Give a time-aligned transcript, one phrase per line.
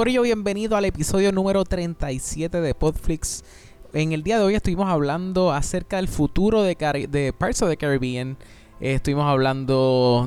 [0.00, 3.44] Corillo, bienvenido al episodio número 37 de Podflix.
[3.92, 7.68] En el día de hoy estuvimos hablando acerca del futuro de, Cari- de Parts of
[7.68, 8.38] the Caribbean.
[8.80, 10.26] Estuvimos hablando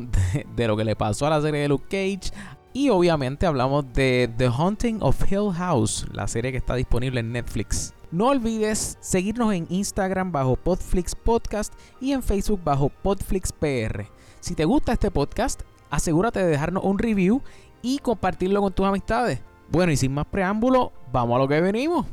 [0.56, 2.32] de lo que le pasó a la serie de Luke Cage.
[2.74, 7.32] Y obviamente hablamos de The Haunting of Hill House, la serie que está disponible en
[7.32, 7.96] Netflix.
[8.12, 14.06] No olvides seguirnos en Instagram bajo Podflix Podcast y en Facebook bajo Podflix PR.
[14.40, 17.42] Si te gusta este podcast, asegúrate de dejarnos un review
[17.82, 19.42] y compartirlo con tus amistades.
[19.74, 22.06] Bueno, y sin más preámbulo, vamos a lo que venimos.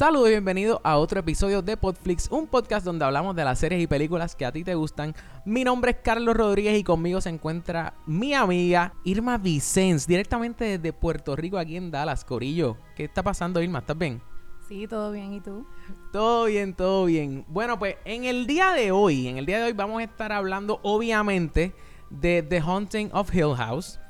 [0.00, 3.82] Saludos y bienvenido a otro episodio de Podflix, un podcast donde hablamos de las series
[3.82, 5.14] y películas que a ti te gustan.
[5.44, 10.94] Mi nombre es Carlos Rodríguez y conmigo se encuentra mi amiga Irma Vicens, directamente desde
[10.94, 12.78] Puerto Rico, aquí en Dallas, Corillo.
[12.96, 13.80] ¿Qué está pasando, Irma?
[13.80, 14.22] ¿Estás bien?
[14.66, 15.66] Sí, todo bien, ¿y tú?
[16.12, 17.44] Todo bien, todo bien.
[17.48, 20.32] Bueno, pues en el día de hoy, en el día de hoy vamos a estar
[20.32, 21.74] hablando obviamente
[22.08, 24.00] de The Haunting of Hill House.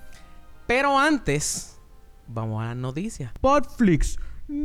[0.68, 1.80] Pero antes,
[2.28, 3.32] vamos a las noticias.
[3.40, 4.16] Podflix
[4.50, 4.58] Para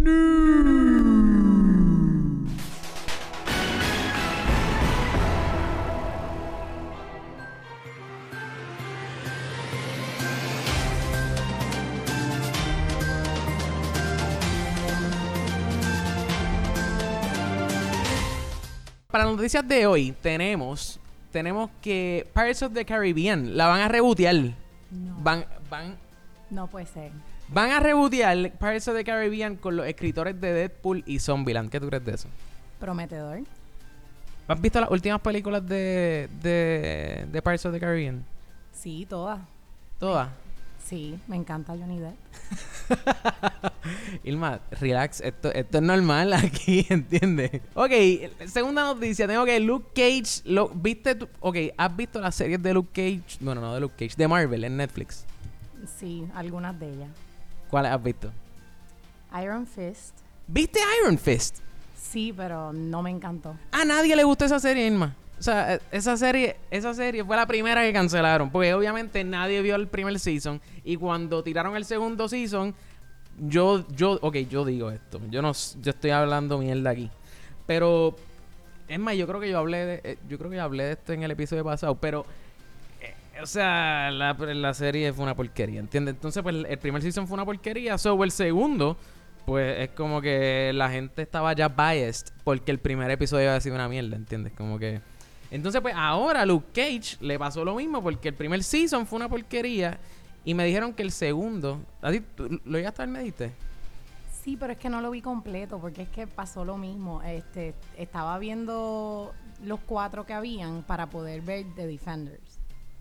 [19.26, 21.00] las noticias de hoy tenemos
[21.32, 24.36] tenemos que Pirates of the Caribbean la van a rebotear.
[24.90, 25.16] No.
[25.20, 25.96] Van van
[26.50, 27.12] No puede ser.
[27.48, 31.70] Van a rebotear Pirates of the Caribbean con los escritores de Deadpool y Zombieland.
[31.70, 32.28] ¿Qué tú crees de eso?
[32.80, 33.40] Prometedor.
[34.48, 38.24] ¿Has visto las últimas películas de, de, de Pirates of the Caribbean?
[38.74, 39.40] Sí, todas.
[40.00, 40.30] Todas.
[40.84, 42.16] Sí, me encanta Johnny Depp.
[44.24, 45.22] Ilma, relax.
[45.22, 47.62] Esto, esto es normal aquí, ¿entiendes?
[47.74, 47.92] Ok,
[48.48, 49.28] segunda noticia.
[49.28, 50.42] Tengo que Luke Cage.
[50.46, 51.16] Lo, ¿Viste?
[51.16, 53.38] tú- ok, ¿has visto las series de Luke Cage?
[53.40, 54.16] Bueno, no de Luke Cage.
[54.18, 55.26] De Marvel en Netflix.
[56.00, 57.10] Sí, algunas de ellas.
[57.76, 58.32] ¿Cuáles has visto?
[59.44, 60.16] Iron Fist.
[60.48, 61.58] ¿Viste Iron Fist?
[61.94, 63.58] Sí, pero no me encantó.
[63.74, 65.14] A nadie le gustó esa serie, Irma.
[65.38, 68.50] O sea, eh, esa serie, esa serie fue la primera que cancelaron.
[68.50, 70.62] Porque obviamente nadie vio el primer season.
[70.86, 72.74] Y cuando tiraron el segundo season,
[73.40, 75.20] yo, yo, ok, yo digo esto.
[75.30, 77.12] Yo no, yo estoy hablando mierda aquí.
[77.66, 78.16] Pero,
[78.88, 80.92] es más, yo creo que yo hablé de, eh, yo creo que yo hablé de
[80.94, 81.96] esto en el episodio pasado.
[81.96, 82.26] Pero,
[83.42, 86.16] o sea, la, la serie fue una porquería, ¿entiendes?
[86.16, 87.98] Entonces, pues el primer season fue una porquería.
[87.98, 88.98] So, el segundo,
[89.46, 93.76] pues es como que la gente estaba ya biased porque el primer episodio había sido
[93.76, 94.54] una mierda, ¿entiendes?
[94.54, 95.02] Como que.
[95.52, 99.30] Entonces, pues ahora Luke Cage le pasó lo mismo porque el primer season fue una
[99.30, 100.00] porquería
[100.44, 101.82] y me dijeron que el segundo.
[102.02, 103.52] ¿A ti lo llegaste a me diste?
[104.44, 107.22] Sí, pero es que no lo vi completo porque es que pasó lo mismo.
[107.24, 112.45] Este, estaba viendo los cuatro que habían para poder ver The Defenders.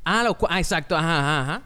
[0.04, 1.62] Ah, los ah, exacto, ajá, ajá, ajá.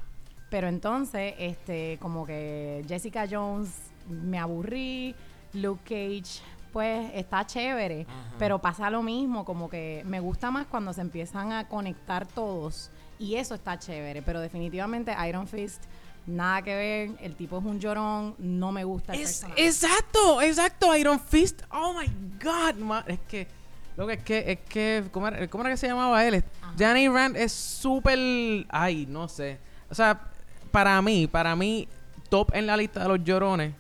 [0.51, 3.71] Pero entonces, este, como que Jessica Jones
[4.09, 5.15] me aburrí,
[5.53, 6.41] Luke Cage,
[6.73, 8.07] pues está chévere,
[8.39, 12.91] pero pasa lo mismo, como que me gusta más cuando se empiezan a conectar todos
[13.19, 15.83] y eso está chévere, pero definitivamente Iron Fist
[16.27, 19.67] nada que ver, el tipo es un llorón, no me gusta el Es- personaje.
[19.67, 21.63] exacto, exacto, Iron Fist.
[21.71, 22.07] Oh my
[22.43, 23.49] god, es que
[23.99, 26.37] lo que es que es que ¿cómo era, cómo era que se llamaba él?
[26.37, 26.73] Ajá.
[26.77, 28.17] Danny Rand es súper
[28.69, 29.59] ay, no sé.
[29.91, 30.21] O sea,
[30.71, 31.89] para mí, para mí
[32.29, 33.75] top en la lista de los llorones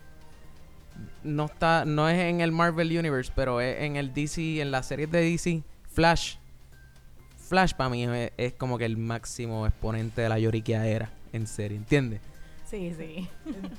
[1.23, 4.87] no está no es en el Marvel Universe, pero es en el DC, en las
[4.87, 6.34] series de DC, Flash.
[7.48, 11.77] Flash para mí es, es como que el máximo exponente de la lloriqueadera en serie,
[11.77, 12.21] ¿entiendes?
[12.70, 13.26] Sí, sí.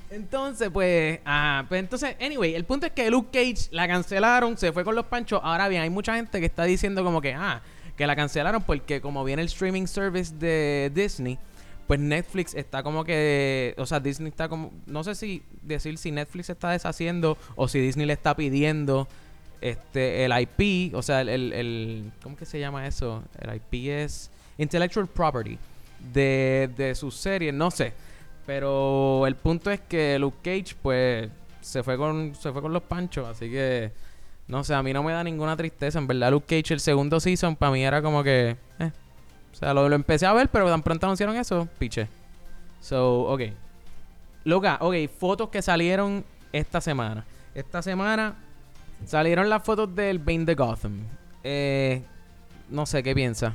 [0.10, 4.72] Entonces, pues, ah, pues entonces, anyway, el punto es que Luke Cage la cancelaron, se
[4.72, 5.40] fue con los panchos.
[5.44, 7.62] Ahora bien, hay mucha gente que está diciendo como que, ah,
[7.96, 11.38] que la cancelaron porque como viene el streaming service de Disney,
[11.86, 16.12] pues Netflix está como que, o sea, Disney está como, no sé si decir si
[16.12, 19.08] Netflix está deshaciendo o si Disney le está pidiendo
[19.62, 23.24] este el IP, o sea, el, el, el- ¿cómo que se llama eso?
[23.40, 25.58] El IP es Intellectual Property
[26.14, 27.94] de, de sus series, no sé.
[28.50, 31.30] Pero el punto es que Luke Cage, pues,
[31.62, 33.92] se fue con, se fue con los panchos, así que
[34.48, 36.00] no sé, a mí no me da ninguna tristeza.
[36.00, 38.58] En verdad, Luke Cage, el segundo season, para mí era como que.
[38.80, 38.92] eh.
[39.54, 42.08] O sea, lo, lo empecé a ver, pero tan pronto anunciaron eso, piche.
[42.82, 43.42] So, ok.
[44.46, 47.26] Loca, ok, fotos que salieron esta semana.
[47.54, 48.34] Esta semana
[49.06, 51.02] salieron las fotos del Bane de Gotham.
[51.44, 52.02] Eh,
[52.68, 53.54] no sé, ¿qué piensa?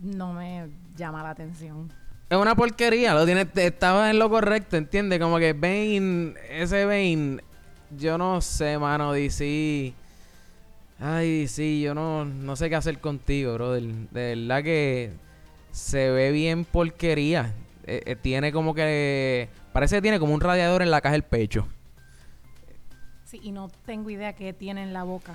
[0.00, 0.68] No me
[0.98, 1.90] llama la atención.
[2.30, 5.18] Es una porquería, lo tienes, estaba en lo correcto, ¿entiendes?
[5.18, 7.38] Como que Bane, ese Bane,
[7.96, 9.94] yo no sé, mano, DC.
[11.00, 13.82] Ay, sí, yo no, no sé qué hacer contigo, brother.
[13.82, 15.12] De verdad que
[15.70, 17.54] se ve bien porquería.
[17.84, 19.48] Eh, eh, tiene como que.
[19.72, 21.66] Parece que tiene como un radiador en la caja del pecho.
[23.24, 25.34] Sí, y no tengo idea qué tiene en la boca.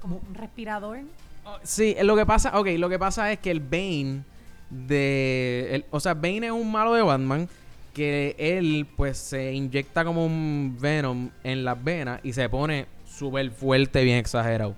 [0.00, 0.98] Como un respirador.
[1.44, 4.24] Oh, sí, lo que pasa, ok, lo que pasa es que el Bane
[4.70, 5.84] de...
[5.90, 7.48] o sea, Bane es un malo de Batman
[7.92, 13.50] que él pues se inyecta como un Venom en las venas y se pone súper
[13.50, 14.74] fuerte, bien exagerado.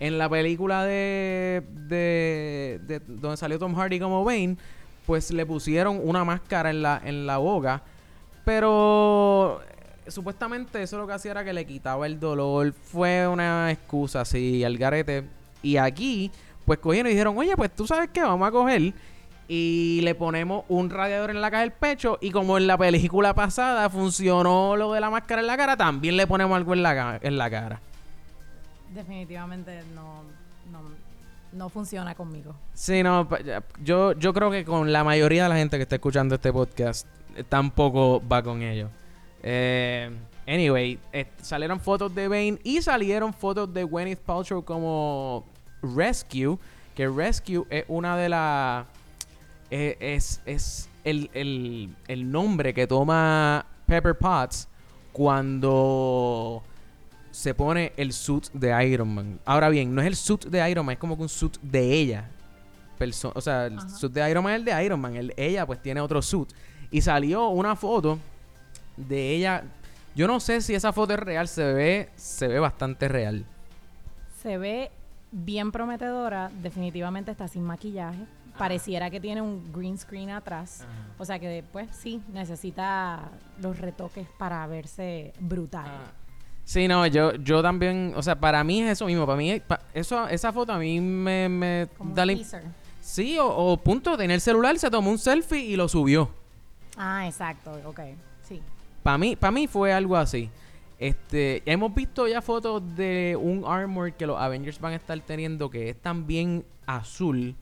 [0.00, 4.56] En la película de, de, de, donde salió Tom Hardy como Bane,
[5.06, 7.82] pues le pusieron una máscara en la, en la boca,
[8.44, 9.60] pero
[10.08, 12.72] supuestamente eso lo que hacía era que le quitaba el dolor.
[12.72, 15.24] Fue una excusa así al garete.
[15.62, 16.30] Y aquí,
[16.64, 18.92] pues cogieron y dijeron, oye, pues tú sabes qué, vamos a coger
[19.48, 23.34] y le ponemos un radiador en la caja del pecho y como en la película
[23.34, 27.18] pasada funcionó lo de la máscara en la cara, también le ponemos algo en la,
[27.22, 27.80] en la cara.
[28.92, 30.22] Definitivamente no,
[31.52, 32.54] no, funciona conmigo.
[32.74, 33.28] Sí, no,
[33.82, 37.06] yo, yo creo que con la mayoría de la gente que está escuchando este podcast
[37.36, 38.90] eh, tampoco va con ellos.
[39.42, 40.10] Eh,
[40.46, 45.44] anyway, eh, salieron fotos de Bane y salieron fotos de Gwyneth Paltrow como
[45.82, 46.58] Rescue,
[46.94, 48.86] que Rescue es una de las
[49.70, 51.30] eh, es, es el,
[52.08, 54.68] el, nombre que toma Pepper Potts
[55.12, 56.62] cuando
[57.30, 59.40] se pone el suit de Iron Man.
[59.44, 61.92] Ahora bien, no es el suit de Iron Man, es como que un suit de
[61.92, 62.28] ella.
[63.34, 65.16] o sea, el suit de Iron Man es el de Iron Man.
[65.16, 66.48] El, ella pues tiene otro suit.
[66.90, 68.18] Y salió una foto
[68.96, 69.64] de ella.
[70.14, 73.44] Yo no sé si esa foto es real, se ve, se ve bastante real.
[74.42, 74.90] Se ve
[75.30, 78.26] bien prometedora, definitivamente está sin maquillaje
[78.58, 80.86] pareciera que tiene un green screen atrás.
[81.18, 83.30] O sea que después sí, necesita
[83.60, 85.86] los retoques para verse brutal.
[85.86, 86.12] Ah.
[86.64, 89.62] Sí, no, yo, yo también, o sea, para mí es eso mismo, para mí,
[89.94, 92.44] eso, esa foto a mí me, me da un
[93.00, 96.28] Sí, o, o, punto, tenía el celular, se tomó un selfie y lo subió.
[96.96, 98.00] Ah, exacto, ok,
[98.42, 98.60] sí.
[99.04, 100.50] Para mí, para mí fue algo así.
[100.98, 105.70] Este, hemos visto ya fotos de un armor que los Avengers van a estar teniendo
[105.70, 107.54] que es también azul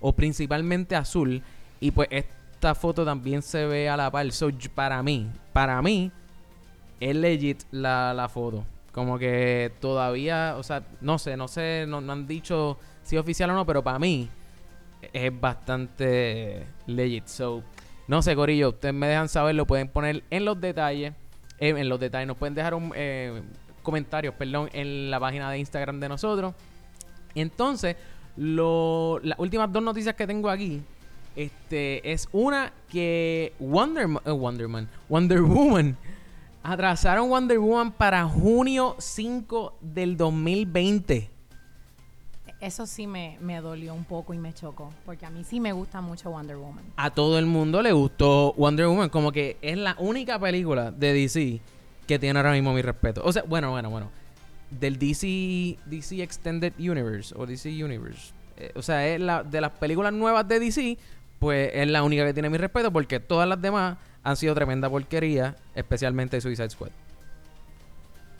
[0.00, 1.42] o principalmente azul.
[1.80, 4.30] Y pues esta foto también se ve a la par.
[4.32, 6.10] So, para mí, para mí,
[7.00, 8.64] es legit la, la foto.
[8.92, 13.50] Como que todavía, o sea, no sé, no sé, no, han dicho si es oficial
[13.50, 14.28] o no, pero para mí
[15.12, 17.26] es bastante legit.
[17.26, 17.62] So,
[18.08, 21.12] no sé, Corillo, ustedes me dejan saber, lo pueden poner en los detalles.
[21.60, 23.42] Eh, en los detalles, nos pueden dejar un eh,
[23.82, 26.54] comentarios, perdón, en la página de Instagram de nosotros.
[27.34, 27.96] Entonces,
[28.38, 30.80] lo, las últimas dos noticias que tengo aquí
[31.34, 35.96] este, es una que Wonder, Wonderman, Wonder Woman
[36.62, 41.30] atrasaron Wonder Woman para junio 5 del 2020.
[42.60, 45.72] Eso sí me, me, dolió un poco y me chocó, porque a mí sí me
[45.72, 46.84] gusta mucho Wonder Woman.
[46.96, 51.12] A todo el mundo le gustó Wonder Woman, como que es la única película de
[51.12, 51.60] DC
[52.06, 53.22] que tiene ahora mismo mi respeto.
[53.24, 54.10] O sea, bueno, bueno, bueno
[54.70, 58.32] del DC, DC Extended Universe o DC Universe.
[58.56, 60.98] Eh, o sea, es la, de las películas nuevas de DC,
[61.38, 64.90] pues es la única que tiene mi respeto porque todas las demás han sido tremenda
[64.90, 66.90] porquería, especialmente Suicide Squad.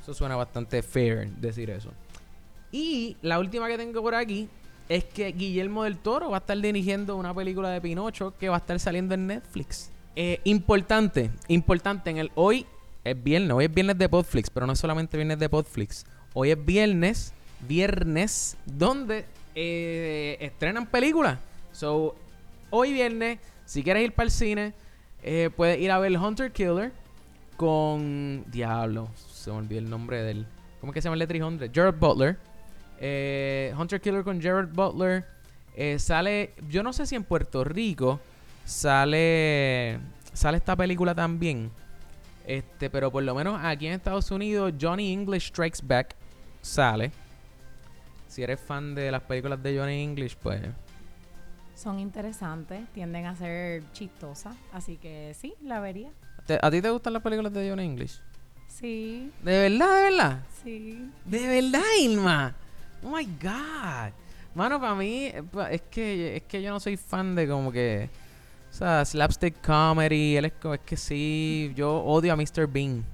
[0.02, 1.92] Eso suena bastante fair decir eso.
[2.72, 4.48] Y la última que tengo por aquí
[4.88, 8.56] es que Guillermo del Toro va a estar dirigiendo una película de Pinocho que va
[8.56, 9.90] a estar saliendo en Netflix.
[10.16, 12.66] Eh, importante, importante en el hoy
[13.04, 16.04] es viernes, hoy es viernes de Podflix, pero no es solamente viernes de Podflix.
[16.40, 17.32] Hoy es viernes,
[17.66, 19.24] viernes, donde
[19.56, 21.36] eh, estrenan películas.
[21.72, 22.14] So,
[22.70, 24.72] hoy viernes, si quieres ir para el cine,
[25.24, 26.92] eh, puedes ir a ver Hunter Killer
[27.56, 28.44] con.
[28.52, 30.46] Diablo, se me olvidó el nombre del.
[30.80, 31.70] ¿Cómo es que se llama el de 300?
[31.74, 32.36] Jared Butler.
[33.00, 35.24] Eh, Hunter Killer con Jared Butler.
[35.98, 36.54] sale.
[36.68, 38.20] Yo no sé si en Puerto Rico
[38.64, 39.98] sale.
[40.34, 41.72] Sale esta película también.
[42.46, 46.14] Este, pero por lo menos aquí en Estados Unidos, Johnny English Strikes Back
[46.60, 47.12] sale.
[48.26, 50.60] Si eres fan de las películas de Johnny English, pues.
[51.74, 56.10] Son interesantes, tienden a ser chistosas, así que sí, la vería.
[56.60, 58.20] ¿A ti te gustan las películas de Johnny English?
[58.66, 59.32] Sí.
[59.42, 60.46] ¿De verdad, de verdad?
[60.62, 61.10] Sí.
[61.24, 62.54] ¿De verdad, Ilma?
[63.02, 64.12] Oh my God.
[64.54, 68.10] Mano, para mí, eh, es que, es que yo no soy fan de como que
[68.70, 72.66] o sea, slapstick comedy, él es, es que sí, yo odio a Mr.
[72.68, 73.04] Bean.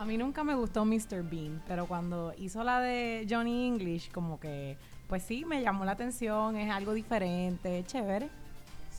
[0.00, 1.22] A mí nunca me gustó Mr.
[1.22, 4.76] Bean, pero cuando hizo la de Johnny English, como que,
[5.08, 8.28] pues sí, me llamó la atención, es algo diferente, chévere.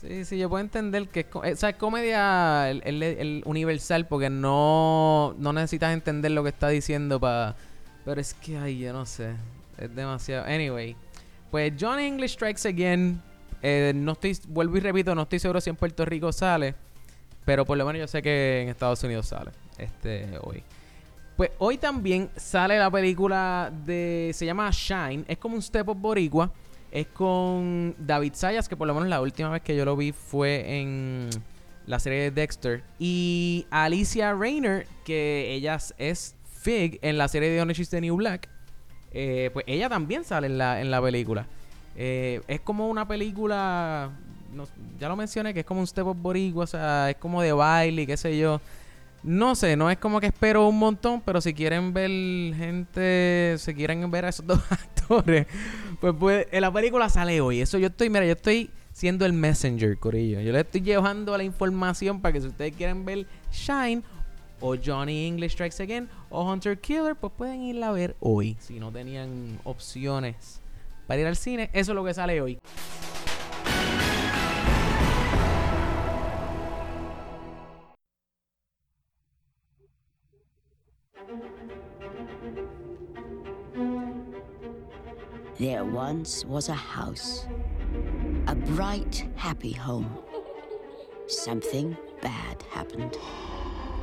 [0.00, 3.42] Sí, sí, yo puedo entender que es, co- o sea, es comedia el, el- el
[3.44, 7.56] universal porque no, no necesitas entender lo que está diciendo para...
[8.04, 9.34] Pero es que, ay, yo no sé.
[9.76, 10.44] Es demasiado...
[10.46, 10.96] Anyway.
[11.50, 13.20] Pues John English Strikes Again.
[13.60, 14.38] eh, no estoy...
[14.48, 16.74] Vuelvo y repito, no estoy seguro si en Puerto Rico sale.
[17.44, 19.50] Pero por lo menos yo sé que en Estados Unidos sale.
[19.78, 20.62] Este, hoy.
[21.38, 24.32] Pues hoy también sale la película de...
[24.34, 25.24] Se llama Shine.
[25.28, 26.50] Es como un Step Up Boricua.
[26.90, 30.10] Es con David Sayas, que por lo menos la última vez que yo lo vi
[30.10, 31.30] fue en
[31.86, 32.82] la serie de Dexter.
[32.98, 38.16] Y Alicia Rayner, que ella es Fig en la serie de Orange is the New
[38.16, 38.48] Black.
[39.12, 41.46] Eh, pues ella también sale en la, en la película.
[41.94, 44.10] Eh, es como una película,
[44.52, 44.66] no-
[44.98, 47.52] ya lo mencioné, que es como un Step Up Boricua, o sea, es como de
[47.52, 48.60] baile qué sé yo.
[49.22, 52.10] No sé, no es como que espero un montón, pero si quieren ver
[52.54, 55.46] gente, si quieren ver a esos dos actores,
[56.00, 57.60] pues, pues en la película sale hoy.
[57.60, 60.40] Eso yo estoy, mira, yo estoy siendo el messenger, Corillo.
[60.40, 64.02] Yo le estoy llevando la información para que si ustedes quieren ver Shine
[64.60, 68.56] o Johnny English Strikes Again o Hunter Killer, pues pueden irla a ver hoy.
[68.60, 70.60] Si no tenían opciones
[71.06, 72.58] para ir al cine, eso es lo que sale hoy.
[85.58, 87.46] There once was a house,
[88.46, 90.18] a bright, happy home.
[91.26, 93.16] Something bad happened.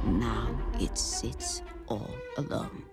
[0.05, 2.83] Now it sits all alone.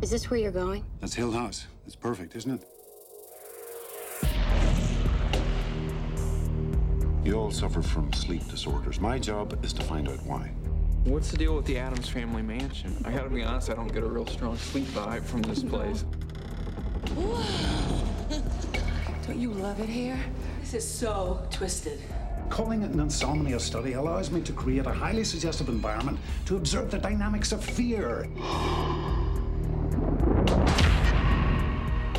[0.00, 0.84] Is this where you're going?
[1.00, 1.66] That's Hill House.
[1.86, 2.66] It's perfect, isn't it?
[7.24, 9.00] You all suffer from sleep disorders.
[9.00, 10.55] My job is to find out why.
[11.06, 13.00] What's the deal with the Adams family mansion?
[13.04, 16.04] I gotta be honest, I don't get a real strong sleep vibe from this place.
[19.24, 20.18] Don't you love it here?
[20.60, 22.00] This is so twisted.
[22.50, 26.90] Calling it an insomnia study allows me to create a highly suggestive environment to observe
[26.90, 28.26] the dynamics of fear.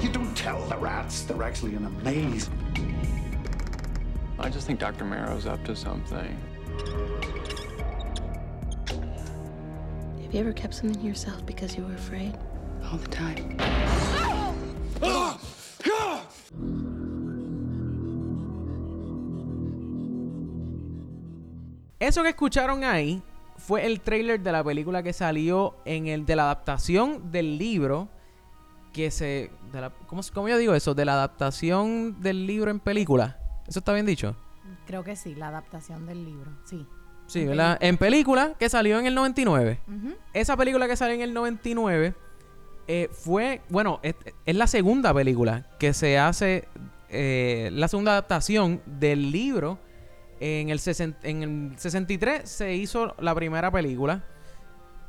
[0.02, 2.50] You don't tell the rats they're actually in a maze.
[4.40, 5.04] I just think Dr.
[5.04, 6.40] Marrow's up to something.
[10.28, 12.34] Have you ever kept something to yourself because you were afraid?
[12.84, 13.56] All the time.
[22.00, 23.24] Eso que escucharon ahí
[23.58, 28.10] fue el trailer de la película que salió en el de la adaptación del libro
[28.94, 30.94] que se de la- ¿cómo, cómo yo digo eso?
[30.94, 33.40] De la adaptación del libro en película.
[33.68, 34.36] ¿Eso está bien dicho?
[34.86, 36.86] Creo que sí, la adaptación del libro, sí.
[37.28, 37.78] Sí, En ¿verdad?
[37.82, 39.80] En película que salió en el 99.
[39.88, 40.16] Ujú.
[40.34, 42.14] Esa película que salió en el 99
[42.88, 44.16] eh, fue, bueno, es,
[44.46, 46.68] es la segunda película que se hace,
[47.10, 49.78] eh, la segunda adaptación del libro.
[50.40, 54.24] En el, sesen- en el 63 se hizo la primera película,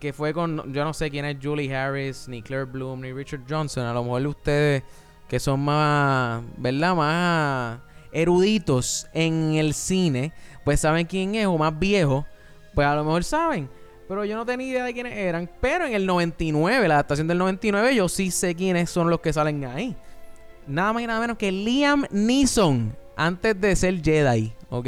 [0.00, 3.42] que fue con, yo no sé quién es Julie Harris, ni Claire Bloom, ni Richard
[3.48, 3.84] Johnson.
[3.84, 4.82] A lo mejor ustedes
[5.28, 6.94] que son más, ¿verdad?
[6.96, 7.80] Más
[8.12, 10.32] eruditos en el cine,
[10.64, 12.24] pues saben quién es, o más viejos,
[12.74, 13.68] pues a lo mejor saben.
[14.08, 15.50] Pero yo no tenía idea de quiénes eran.
[15.60, 19.32] Pero en el 99, la adaptación del 99, yo sí sé quiénes son los que
[19.32, 19.94] salen ahí.
[20.66, 24.86] Nada más y nada menos que Liam Neeson, antes de ser Jedi, ¿ok?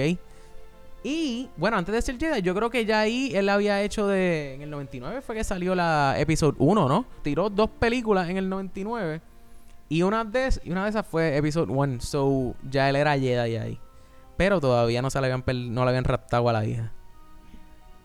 [1.03, 4.55] Y bueno, antes de ser Jedi, yo creo que ya ahí él había hecho de.
[4.55, 7.07] En el 99 fue que salió la Episode 1, ¿no?
[7.23, 9.21] Tiró dos películas en el 99.
[9.91, 12.01] Y una de, y una de esas fue Episode 1.
[12.01, 13.79] So ya él era Jedi ahí.
[14.39, 16.93] Pero todavía no se le habían, no habían raptado a la hija.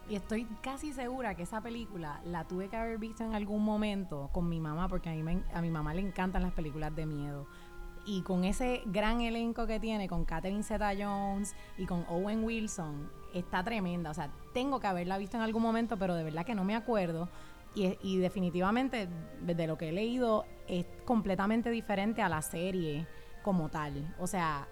[0.09, 4.29] Y estoy casi segura que esa película la tuve que haber visto en algún momento
[4.33, 7.05] con mi mamá, porque a, mí me- a mi mamá le encantan las películas de
[7.05, 7.47] miedo.
[8.05, 13.63] Y con ese gran elenco que tiene, con Catherine Zeta-Jones y con Owen Wilson, está
[13.63, 14.11] tremenda.
[14.11, 16.75] O sea, tengo que haberla visto en algún momento, pero de verdad que no me
[16.75, 17.29] acuerdo.
[17.75, 19.07] Y, y definitivamente,
[19.41, 23.05] de lo que he leído, es completamente diferente a la serie
[23.43, 24.15] como tal.
[24.19, 24.67] O sea,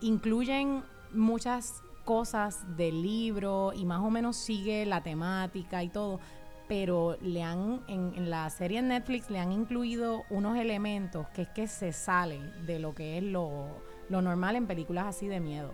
[0.00, 6.20] incluyen muchas cosas del libro y más o menos sigue la temática y todo,
[6.68, 11.42] pero le han, en, en la serie en Netflix le han incluido unos elementos que
[11.42, 13.66] es que se sale de lo que es lo,
[14.08, 15.70] lo normal en películas así de miedo.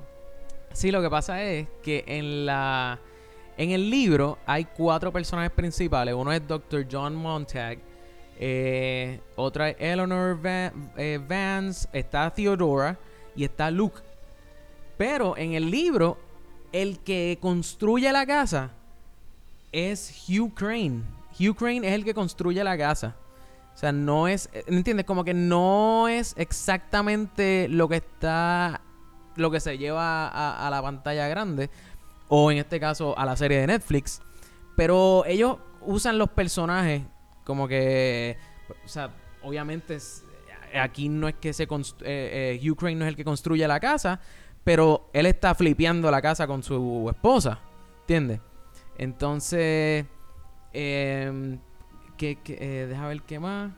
[0.72, 3.00] Sí, lo que pasa es que en la
[3.60, 6.14] en el libro hay cuatro personajes principales.
[6.14, 6.86] Uno es Dr.
[6.90, 7.76] John Montag,
[8.38, 12.98] eh, otra es Eleanor eh, Vance, está Theodora
[13.36, 14.00] y está Luke.
[14.96, 16.16] Pero en el libro,
[16.72, 18.70] el que construye la casa
[19.72, 21.02] es Hugh Crane.
[21.38, 23.14] Hugh Crane es el que construye la casa.
[23.74, 25.04] O sea, no es, eh, ¿entiendes?
[25.04, 28.80] Como que no es exactamente lo que está
[29.36, 31.70] lo que se lleva a la pantalla grande,
[32.30, 34.22] o en este caso a la serie de Netflix.
[34.76, 37.02] Pero ellos usan los personajes
[37.44, 38.38] como que,
[38.84, 39.10] o sea,
[39.42, 39.98] obviamente
[40.80, 43.80] aquí no es que se constru- eh, eh, Ukraine no es el que construye la
[43.80, 44.20] casa,
[44.64, 47.58] pero él está flipeando la casa con su esposa,
[48.02, 48.40] ¿entiendes?
[48.96, 50.06] Entonces,
[50.72, 51.58] eh,
[52.16, 53.72] que, deja ver qué más.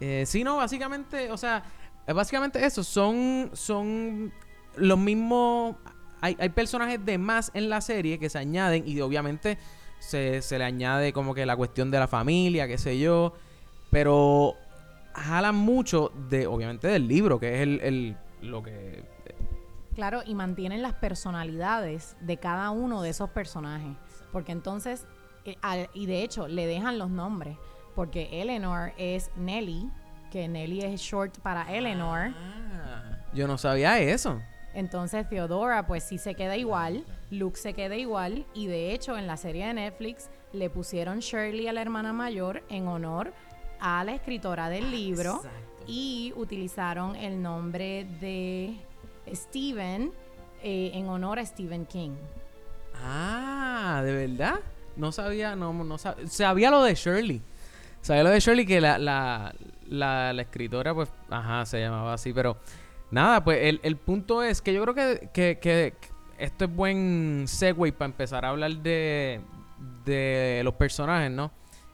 [0.00, 1.64] Eh, sí, no, básicamente, o sea,
[2.06, 4.32] básicamente eso, son, son
[4.76, 5.76] los mismos,
[6.22, 9.58] hay, hay personajes de más en la serie que se añaden y obviamente
[9.98, 13.34] se, se le añade como que la cuestión de la familia, qué sé yo,
[13.90, 14.54] pero
[15.14, 19.04] jalan mucho de, obviamente, del libro, que es el, el- lo que...
[19.94, 23.94] Claro, y mantienen las personalidades de cada uno de esos personajes.
[24.32, 25.06] Porque entonces,
[25.44, 27.58] eh, al- y de hecho, le dejan los nombres.
[27.94, 29.90] Porque Eleanor es Nelly,
[30.30, 32.32] que Nelly es short para Eleanor.
[33.34, 34.40] Yo no sabía eso.
[34.74, 39.26] Entonces Theodora pues sí se queda igual, Luke se queda igual y de hecho en
[39.26, 43.32] la serie de Netflix le pusieron Shirley a la hermana mayor en honor
[43.80, 45.42] a la escritora del libro
[45.86, 48.76] y utilizaron el nombre de
[49.34, 50.12] Stephen
[50.62, 52.12] eh, en honor a Stephen King.
[52.94, 54.60] Ah, ¿de verdad?
[54.96, 56.28] No sabía, no, no sabía.
[56.28, 57.42] Sabía lo de Shirley.
[58.00, 59.54] Sabía lo de Shirley que la, la,
[59.88, 62.58] la, la escritora, pues, ajá, se llamaba así, pero
[63.12, 65.94] nada, pues el, el punto es que yo creo que, que, que
[66.38, 69.40] esto es buen segue para empezar a hablar de,
[70.04, 71.52] de los personajes, ¿no?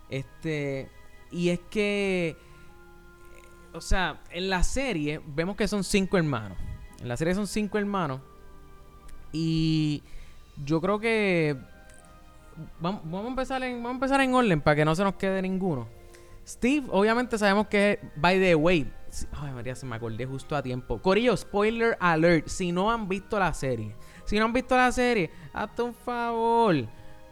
[0.08, 0.88] Este,
[1.30, 2.37] y es que,
[3.75, 6.57] o sea, en la serie vemos que son cinco hermanos.
[7.00, 8.20] En la serie son cinco hermanos.
[9.33, 10.02] Y
[10.64, 11.57] yo creo que
[12.81, 15.14] vamos, vamos a empezar en vamos a empezar en orden para que no se nos
[15.14, 15.87] quede ninguno.
[16.46, 18.90] Steve, obviamente sabemos que es by the way.
[19.33, 21.00] Ay, María, se me acordé justo a tiempo.
[21.00, 22.46] Corillo, spoiler alert.
[22.48, 26.76] Si no han visto la serie, si no han visto la serie, hazte un favor.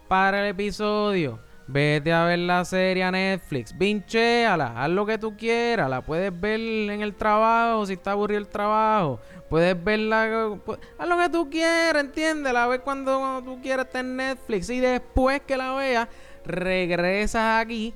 [0.07, 1.39] Para el episodio.
[1.69, 3.77] Vete a ver la serie a Netflix.
[3.77, 4.81] Vincheala.
[4.81, 5.89] Haz lo que tú quieras.
[5.89, 7.85] La puedes ver en el trabajo.
[7.85, 9.19] Si está aburrido el trabajo.
[9.49, 10.57] Puedes verla.
[10.97, 12.53] Haz lo que tú quieras, ¿entiendes?
[12.53, 14.69] La ves cuando, tú quieras estar en Netflix.
[14.69, 16.07] Y después que la veas,
[16.45, 17.93] regresas aquí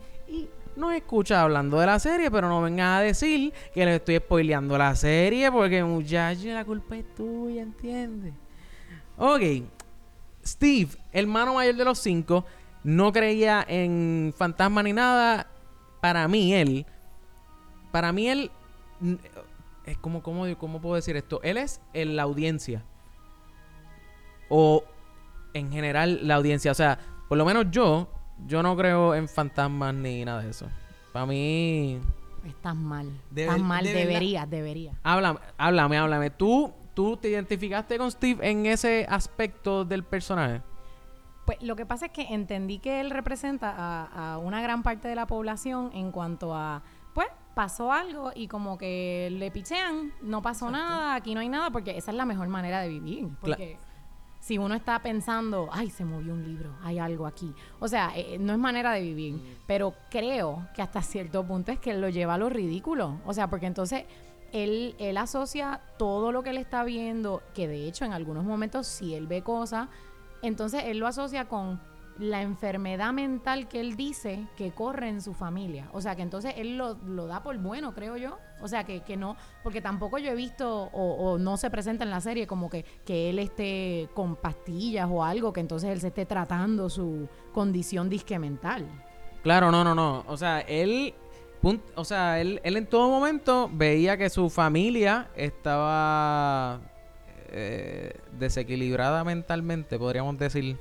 [0.75, 2.29] nos escuchas hablando de la serie.
[2.31, 5.51] Pero no vengas a decir que les estoy spoileando la serie.
[5.51, 8.34] Porque, muchacho, la culpa es tuya, ¿entiendes?
[9.17, 9.41] Ok.
[10.45, 12.45] Steve, hermano mayor de los cinco,
[12.84, 15.47] no creía en fantasmas ni nada.
[16.01, 16.86] Para mí, él.
[17.91, 18.51] Para mí, él.
[19.86, 21.39] Es como, ¿cómo, ¿cómo puedo decir esto?
[21.43, 22.84] Él es en la audiencia.
[24.49, 24.84] O
[25.53, 26.71] en general, la audiencia.
[26.71, 26.97] O sea,
[27.29, 28.10] por lo menos yo.
[28.47, 30.67] Yo no creo en fantasmas ni nada de eso.
[31.12, 31.99] Para mí.
[32.45, 33.12] Estás mal.
[33.36, 34.08] Estás mal, de verdad.
[34.08, 34.95] deberías, deberías.
[35.04, 36.30] Háblame, háblame, háblame.
[36.32, 40.62] ¿Tú, ¿Tú te identificaste con Steve en ese aspecto del personaje?
[41.45, 45.08] Pues lo que pasa es que entendí que él representa a, a una gran parte
[45.08, 50.41] de la población en cuanto a, pues pasó algo y como que le pichean, no
[50.41, 53.27] pasó nada, aquí no hay nada, porque esa es la mejor manera de vivir.
[53.39, 53.77] Porque
[54.41, 57.54] si uno está pensando, ay, se movió un libro, hay algo aquí.
[57.80, 61.80] O sea, eh, no es manera de vivir, pero creo que hasta cierto punto es
[61.80, 63.19] que él lo lleva a lo ridículo.
[63.25, 64.06] O sea, porque entonces
[64.51, 68.88] él, él asocia todo lo que él está viendo, que de hecho en algunos momentos
[68.88, 69.89] si él ve cosas,
[70.41, 71.80] entonces él lo asocia con
[72.17, 75.88] la enfermedad mental que él dice que corre en su familia.
[75.93, 78.39] O sea, que entonces él lo, lo da por bueno, creo yo.
[78.62, 82.10] O sea, que, que no, porque tampoco yo he visto o, no se presenta en
[82.10, 86.08] la serie como que, que él esté con pastillas o algo, que entonces él se
[86.08, 88.88] esté tratando su condición disque mental.
[89.43, 90.24] Claro, no, no, no.
[90.28, 91.13] O sea, él,
[91.62, 96.80] pun- o sea, él, él en todo momento veía que su familia estaba
[97.50, 100.78] eh, desequilibrada mentalmente, podríamos decir.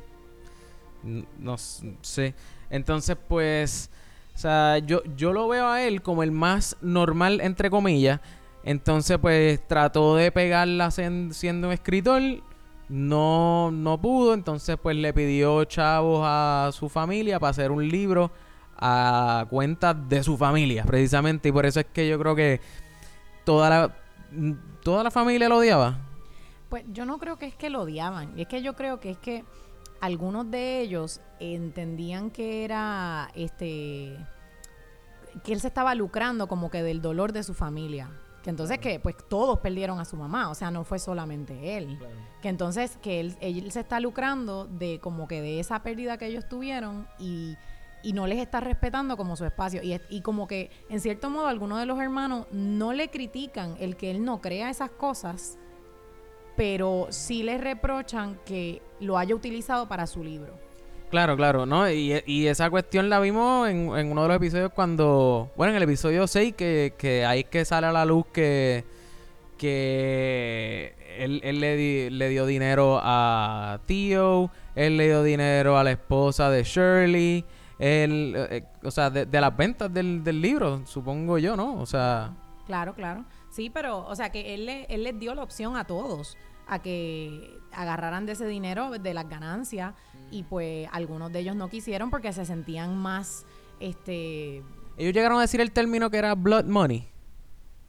[1.38, 2.35] No sé.
[2.69, 3.90] Entonces, pues,
[4.35, 8.21] o sea, yo, yo lo veo a él como el más normal, entre comillas.
[8.62, 12.23] Entonces, pues, trató de pegarla siendo un escritor.
[12.88, 14.35] No, no pudo.
[14.35, 18.31] Entonces, pues, le pidió chavos a su familia para hacer un libro
[18.77, 21.51] a cuenta de su familia, precisamente.
[21.51, 22.61] Y por eso es que yo creo que
[23.45, 23.95] toda la,
[24.83, 25.99] toda la familia lo odiaba.
[26.69, 29.19] Pues yo no creo que es que lo odiaban, es que yo creo que es
[29.19, 29.45] que
[30.01, 34.17] algunos de ellos entendían que era este
[35.45, 38.11] que él se estaba lucrando como que del dolor de su familia.
[38.43, 41.99] Que entonces que pues todos perdieron a su mamá, o sea, no fue solamente él.
[42.41, 46.27] Que entonces que él, él se está lucrando de como que de esa pérdida que
[46.27, 47.57] ellos tuvieron y,
[48.03, 49.83] y no les está respetando como su espacio.
[49.83, 53.97] Y, y como que en cierto modo algunos de los hermanos no le critican el
[53.97, 55.59] que él no crea esas cosas,
[56.57, 60.55] pero sí le reprochan que lo haya utilizado para su libro.
[61.11, 61.91] Claro, claro, ¿no?
[61.91, 65.51] Y, y esa cuestión la vimos en, en uno de los episodios cuando...
[65.57, 68.85] Bueno, en el episodio 6 que, que ahí es que sale a la luz que...
[69.59, 75.85] Que él, él le, di- le dio dinero a Tío, él le dio dinero a
[75.85, 77.45] la esposa de Shirley,
[77.79, 78.35] él...
[78.51, 81.79] eh, o sea, de, de las ventas del, del libro, supongo yo, ¿no?
[81.81, 82.33] O sea...
[82.67, 83.25] Claro, claro.
[83.61, 86.79] Sí, pero, o sea, que él, le- él les dio la opción a todos a
[86.81, 89.92] que agarraran de ese dinero, de las ganancias,
[90.31, 93.44] y pues algunos de ellos no quisieron porque se sentían más,
[93.79, 94.62] este...
[94.96, 97.07] Ellos llegaron a decir el término que era blood money.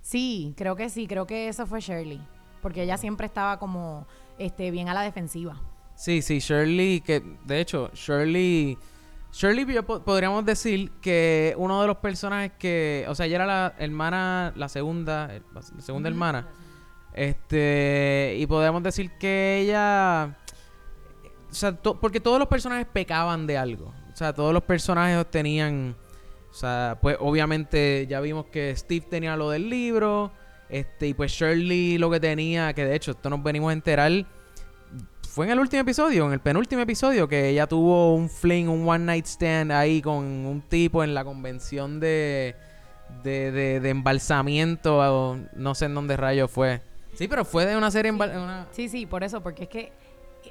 [0.01, 2.19] Sí, creo que sí, creo que eso fue Shirley,
[2.61, 4.07] porque ella siempre estaba como,
[4.39, 5.61] este, bien a la defensiva.
[5.95, 8.77] Sí, sí, Shirley, que de hecho, Shirley,
[9.33, 13.45] Shirley yo po- podríamos decir que uno de los personajes que, o sea, ella era
[13.45, 16.47] la hermana, la segunda, la segunda hermana,
[17.13, 20.37] este, y podríamos decir que ella,
[21.49, 25.25] o sea, to- porque todos los personajes pecaban de algo, o sea, todos los personajes
[25.31, 25.95] tenían,
[26.49, 30.31] o sea, pues obviamente ya vimos que Steve tenía lo del libro,
[30.69, 34.11] este, y pues Shirley lo que tenía, que de hecho esto nos venimos a enterar,
[35.31, 38.87] fue en el último episodio, en el penúltimo episodio, que ella tuvo un fling, un
[38.87, 42.53] one night stand ahí con un tipo en la convención de,
[43.23, 46.81] de, de, de embalsamiento, o no sé en dónde rayo fue.
[47.15, 49.91] Sí, pero fue de una serie embal- una- Sí, sí, por eso, porque es que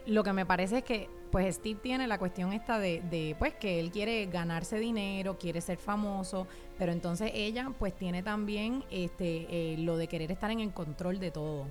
[0.06, 3.54] lo que me parece es que pues Steve tiene la cuestión esta de, de, pues
[3.54, 6.46] que él quiere ganarse dinero, quiere ser famoso,
[6.78, 11.20] pero entonces ella pues tiene también este eh, lo de querer estar en el control
[11.20, 11.66] de todo.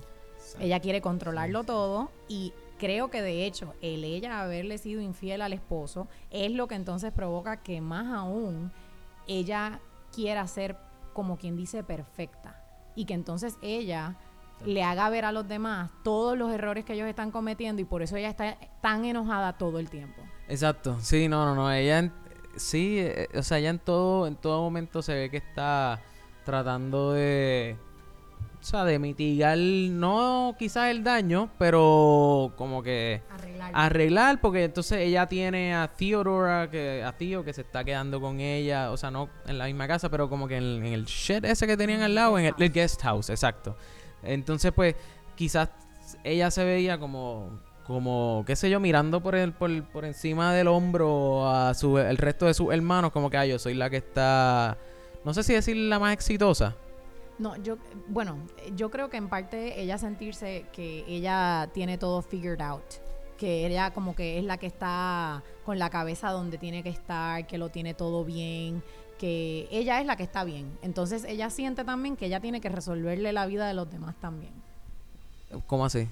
[0.60, 5.52] Ella quiere controlarlo todo y creo que de hecho el ella haberle sido infiel al
[5.52, 8.72] esposo es lo que entonces provoca que más aún
[9.28, 9.78] ella
[10.12, 10.76] quiera ser
[11.12, 12.60] como quien dice perfecta.
[12.96, 14.16] Y que entonces ella
[14.64, 18.02] le haga ver a los demás todos los errores que ellos están cometiendo y por
[18.02, 20.20] eso ella está tan enojada todo el tiempo.
[20.48, 22.12] Exacto, sí, no, no, no, ella, en-
[22.56, 26.00] sí, eh, o sea, ella en todo, en todo momento se ve que está
[26.44, 27.76] tratando de,
[28.60, 33.70] o sea, de mitigar, no quizás el daño, pero como que Arreglar.
[33.72, 38.38] arreglar, porque entonces ella tiene a Theodora, que, a Tío, que se está quedando con
[38.38, 41.44] ella, o sea, no en la misma casa, pero como que en, en el shed
[41.46, 43.76] ese que tenían al lado, en el, el guest house, exacto.
[44.22, 44.94] Entonces, pues,
[45.36, 45.70] quizás
[46.22, 50.68] ella se veía como, como, qué sé yo, mirando por el, por, por encima del
[50.68, 53.96] hombro a su, el resto de sus hermanos, como que, ah, yo soy la que
[53.96, 54.76] está,
[55.24, 56.76] no sé si decir la más exitosa.
[57.40, 58.36] No, yo, bueno,
[58.76, 62.84] yo creo que en parte ella sentirse que ella tiene todo figured out.
[63.38, 67.46] Que ella como que es la que está con la cabeza donde tiene que estar,
[67.46, 68.82] que lo tiene todo bien,
[69.18, 70.78] que ella es la que está bien.
[70.82, 74.52] Entonces ella siente también que ella tiene que resolverle la vida de los demás también.
[75.66, 76.08] ¿Cómo así?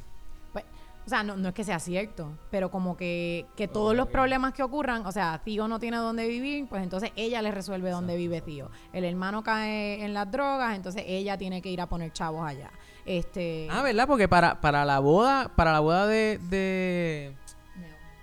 [1.09, 4.53] O sea, no, no es que sea cierto, pero como que, que todos los problemas
[4.53, 8.14] que ocurran, o sea, Tío no tiene dónde vivir, pues entonces ella le resuelve dónde
[8.14, 8.71] vive Tío.
[8.92, 12.71] El hermano cae en las drogas, entonces ella tiene que ir a poner chavos allá.
[13.07, 14.07] Este, Ah, ¿verdad?
[14.07, 17.35] Porque para, para la boda, para la boda de, de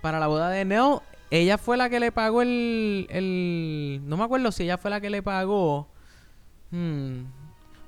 [0.00, 1.00] para la boda de Nell,
[1.32, 5.00] ella fue la que le pagó el, el no me acuerdo si ella fue la
[5.00, 5.88] que le pagó.
[6.70, 7.24] Hmm.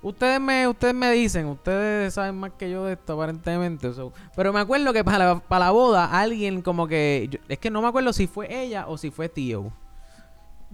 [0.01, 3.93] Ustedes me, ustedes me dicen, ustedes saben más que yo de esto aparentemente.
[3.93, 4.13] so.
[4.37, 7.71] Pero me acuerdo que para la, para la boda alguien como que, yo- es que
[7.71, 9.73] no me acuerdo si fue ella o si fue tío.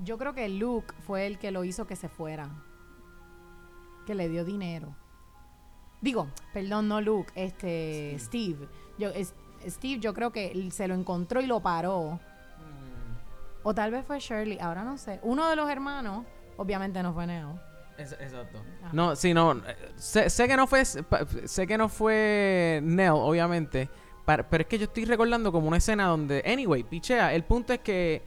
[0.03, 2.49] yo creo que Luke fue el que lo hizo que se fuera.
[4.07, 4.95] Que le dio dinero.
[6.03, 8.69] Digo, perdón, no Luke, este Steve.
[8.99, 9.33] Yo, es-
[9.67, 12.21] Steve, yo creo que se lo encontró y lo paró.
[13.63, 15.19] O tal vez fue Shirley, ahora no sé.
[15.23, 16.27] Uno de los hermanos,
[16.59, 17.59] obviamente no fue Neo.
[17.99, 18.63] Exacto.
[18.93, 19.53] No, sí, no.
[19.53, 20.85] eh, Sé, sé que no fue.
[20.85, 23.89] Sé que no fue Nell, obviamente.
[24.27, 26.43] Pero es que yo estoy recordando como una escena donde.
[26.47, 27.35] Anyway, pichea.
[27.35, 28.23] El punto es que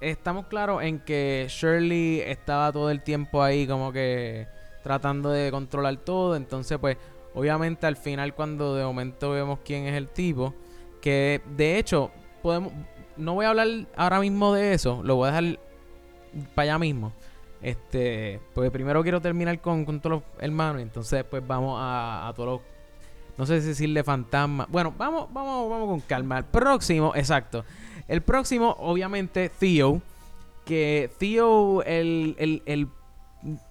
[0.00, 4.46] estamos claros en que Shirley estaba todo el tiempo ahí, como que
[4.82, 6.36] tratando de controlar todo.
[6.36, 6.96] Entonces, pues,
[7.34, 10.54] obviamente al final, cuando de momento vemos quién es el tipo,
[11.00, 12.10] que de hecho,
[12.42, 12.72] podemos.
[13.16, 15.58] No voy a hablar ahora mismo de eso, lo voy a dejar
[16.54, 17.12] para allá mismo.
[17.60, 22.48] Este, porque primero quiero terminar con, todos los hermanos, entonces después vamos a, a todos
[22.48, 22.60] los.
[23.36, 24.66] No sé si decirle fantasma.
[24.68, 26.38] Bueno, vamos, vamos, vamos con calma.
[26.38, 27.64] El próximo, exacto.
[28.08, 30.00] El próximo, obviamente, Theo.
[30.64, 32.88] Que Theo, el, el, el-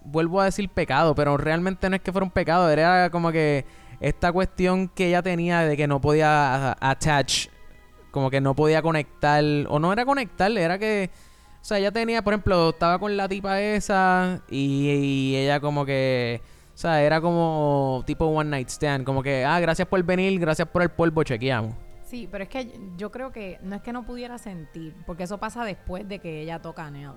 [0.06, 2.70] Vuelvo a decir pecado, pero realmente no es que fuera un pecado.
[2.70, 3.66] Era como que
[4.00, 7.48] esta cuestión que ella tenía de que no podía attach.
[8.12, 9.44] Como que no podía conectar.
[9.68, 11.10] O no era conectar, era que.
[11.68, 15.86] O sea, ella tenía, por ejemplo, estaba con la tipa esa y, y ella como
[15.86, 16.40] que
[16.74, 19.04] O sea, era como tipo one night stand.
[19.04, 21.76] Como que, ah, gracias por venir, gracias por el polvo, chequeamos.
[22.06, 25.40] Sí, pero es que yo creo que no es que no pudiera sentir, porque eso
[25.40, 27.16] pasa después de que ella toca a.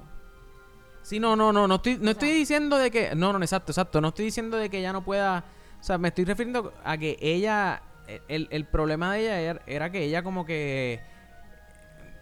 [1.02, 4.00] Sí, no, no, no, no estoy, no estoy diciendo de que, no, no, exacto, exacto,
[4.00, 5.44] no estoy diciendo de que ella no pueda,
[5.80, 7.82] o sea, me estoy refiriendo a que ella,
[8.26, 10.94] el, el problema de ella era, era que ella como que,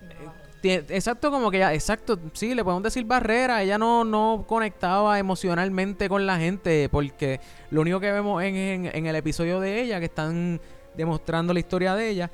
[0.02, 0.28] eh,
[0.62, 6.08] exacto, como que ella, exacto, sí, le podemos decir barrera, ella no, no conectaba emocionalmente
[6.08, 7.40] con la gente, porque
[7.70, 10.60] lo único que vemos en, en, en el episodio de ella, que están
[10.96, 12.30] demostrando la historia de ella,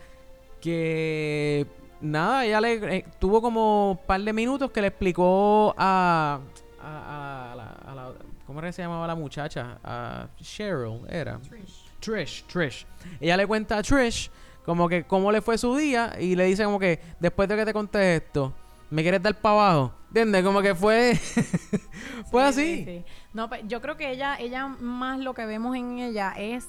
[0.60, 1.66] que
[2.00, 6.40] nada, ella le eh, tuvo como un par de minutos que le explicó a,
[6.82, 8.12] a, a la, a la-
[8.46, 9.78] ¿cómo era que se llamaba la muchacha?
[9.84, 11.38] A Cheryl, era.
[12.00, 12.44] Trish.
[12.46, 12.86] Trish,
[13.20, 14.30] Ella le cuenta a Trish
[14.64, 17.64] como que cómo le fue su día y le dice como que después de que
[17.64, 18.52] te conté esto,
[18.90, 19.92] ¿me quieres dar para abajo?
[20.08, 20.44] ¿Entiendes?
[20.44, 21.14] Como que fue
[22.30, 22.76] fue Sí, así.
[22.76, 23.04] sí, sí.
[23.32, 26.66] No, pe- yo creo que ella, ella más lo que vemos en ella es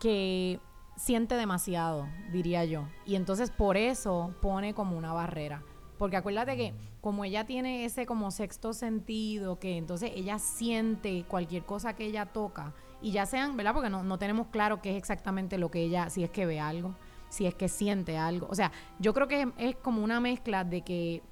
[0.00, 0.60] que
[0.96, 2.86] siente demasiado, diría yo.
[3.04, 5.62] Y entonces por eso pone como una barrera.
[5.98, 11.64] Porque acuérdate que como ella tiene ese como sexto sentido, que entonces ella siente cualquier
[11.64, 13.74] cosa que ella toca, y ya sean, ¿verdad?
[13.74, 16.60] Porque no, no tenemos claro qué es exactamente lo que ella, si es que ve
[16.60, 16.94] algo,
[17.28, 18.46] si es que siente algo.
[18.50, 21.22] O sea, yo creo que es, como una mezcla de que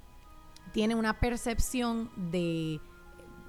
[0.71, 2.79] tiene una percepción de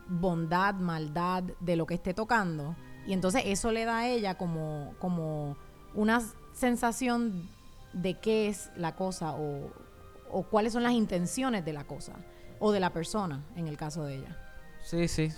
[0.09, 2.77] bondad, maldad de lo que esté tocando.
[3.07, 5.57] Y entonces eso le da a ella como, como
[5.95, 6.21] una
[6.53, 7.49] sensación
[7.93, 9.71] de qué es la cosa o,
[10.31, 12.15] o cuáles son las intenciones de la cosa
[12.59, 14.37] o de la persona, en el caso de ella.
[14.83, 15.31] Sí, sí,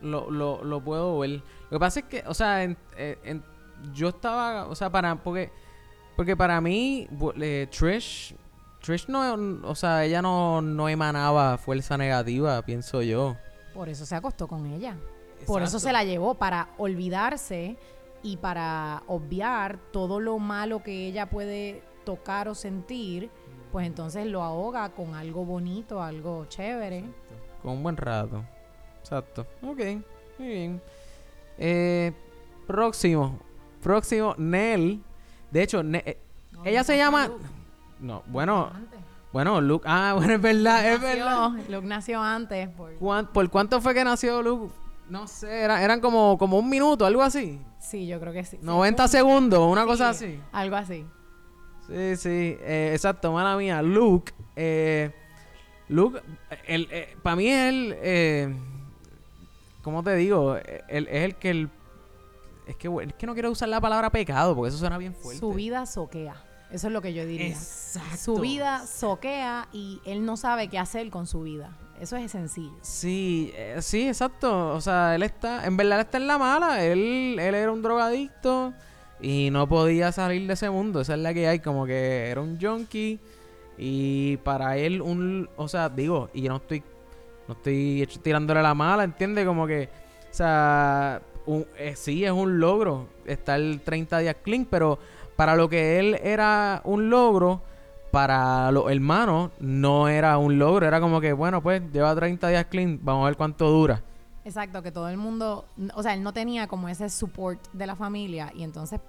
[0.00, 1.42] lo, lo, puedo ver.
[1.64, 3.40] Lo que pasa es que, o sea, eh,
[3.92, 5.50] yo estaba, o sea, para, porque,
[6.16, 7.06] porque para mí,
[7.40, 8.34] eh, Trish,
[8.80, 13.36] Trish no, o sea, ella no, no emanaba fuerza negativa, pienso yo.
[13.74, 14.96] Por eso se acostó con ella.
[15.46, 17.76] Por eso se la llevó, para olvidarse
[18.22, 23.30] y para obviar todo lo malo que ella puede tocar o sentir,
[23.70, 27.04] pues entonces lo ahoga con algo bonito, algo chévere.
[27.62, 28.42] Con un buen rato.
[29.00, 29.46] Exacto.
[29.62, 29.80] Ok,
[30.38, 30.82] muy bien.
[31.58, 32.12] Eh,
[32.66, 33.38] próximo.
[33.82, 35.02] Próximo, Nell.
[35.56, 36.18] De hecho, Ne- eh,
[36.66, 37.30] ella se llama...
[37.98, 38.70] No, bueno,
[39.32, 39.86] bueno, Luke...
[39.88, 41.50] Ah, bueno, es verdad, es verdad.
[41.70, 42.68] Luke nació antes.
[42.68, 44.70] Por, ¿Cuán- ¿Por cuánto fue que nació Luke?
[45.08, 47.58] No sé, era- eran como, como un minuto, algo así.
[47.80, 48.58] sí, yo creo que sí.
[48.60, 50.40] 90 segundos, una cosa Sí, así.
[50.52, 51.06] Algo así.
[51.86, 53.80] Sí, sí, eh, exacto, mala mía.
[53.80, 55.10] Luke, eh,
[55.88, 56.20] Luke,
[57.22, 58.54] para mí es el, eh,
[59.80, 60.56] ¿cómo te digo?
[60.88, 61.70] Él es el que el,
[62.66, 65.40] es que, es que no quiero usar la palabra pecado porque eso suena bien fuerte.
[65.40, 66.34] Su vida soquea.
[66.70, 67.48] Eso es lo que yo diría.
[67.48, 68.16] Exacto.
[68.16, 71.76] Su vida soquea y él no sabe qué hacer con su vida.
[72.00, 72.76] Eso es sencillo.
[72.82, 74.74] Sí, eh, sí, exacto.
[74.74, 76.84] O sea, él está, en verdad él está en la mala.
[76.84, 78.74] Él, él era un drogadicto
[79.20, 81.00] y no podía salir de ese mundo.
[81.00, 83.20] Esa es la que hay, como que era un junkie
[83.78, 86.82] y para él un, o sea, digo, y yo no estoy,
[87.46, 89.46] no estoy tirándole la mala, ¿entiendes?
[89.46, 89.88] Como que,
[90.30, 94.98] o sea, un- eh, sí es un logro estar 30 días clean, pero
[95.36, 97.62] para lo que él era un logro,
[98.10, 102.64] para los hermanos no era un logro, era como que, bueno, pues lleva 30 días
[102.66, 104.02] clean, vamos a ver cuánto dura.
[104.44, 107.96] Exacto, que todo el mundo, o sea, él no tenía como ese support de la
[107.96, 109.00] familia y entonces,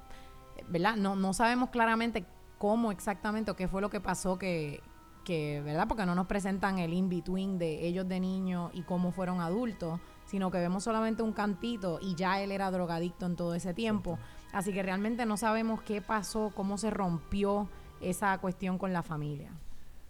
[0.68, 0.96] ¿verdad?
[0.96, 2.26] No, no sabemos claramente
[2.58, 4.82] cómo exactamente o qué fue lo que pasó que,
[5.24, 5.88] que, ¿verdad?
[5.88, 10.52] Porque no nos presentan el in-between de ellos de niños y cómo fueron adultos, sino
[10.52, 14.20] que vemos solamente un cantito y ya él era drogadicto en todo ese tiempo.
[14.54, 17.68] Así que realmente no sabemos qué pasó, cómo se rompió
[18.02, 19.50] esa cuestión con la familia.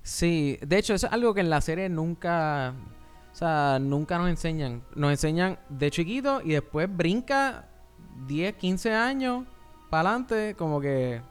[0.04, 2.74] Sí, de hecho, eso es algo que en la serie nunca,
[3.32, 4.82] o sea, nunca nos enseñan.
[4.96, 7.68] Nos enseñan de chiquito y después brinca
[8.28, 9.46] 10, 15 años
[9.90, 11.22] para adelante, como que...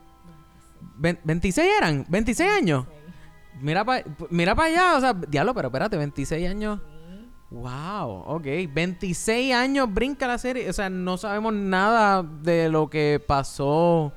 [0.99, 2.07] Ve- ¿26 eran?
[2.07, 2.87] ¿26 años?
[3.61, 6.81] Mira para mira pa allá, o sea, diablo, pero espérate, 26 años.
[7.51, 8.45] Wow, ok.
[8.73, 10.69] 26 años brinca la serie.
[10.69, 14.13] O sea, no sabemos nada de lo que pasó.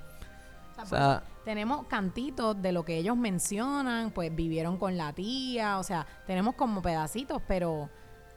[0.82, 5.84] O sea, tenemos cantitos de lo que ellos mencionan, pues vivieron con la tía, o
[5.84, 7.89] sea, tenemos como pedacitos, pero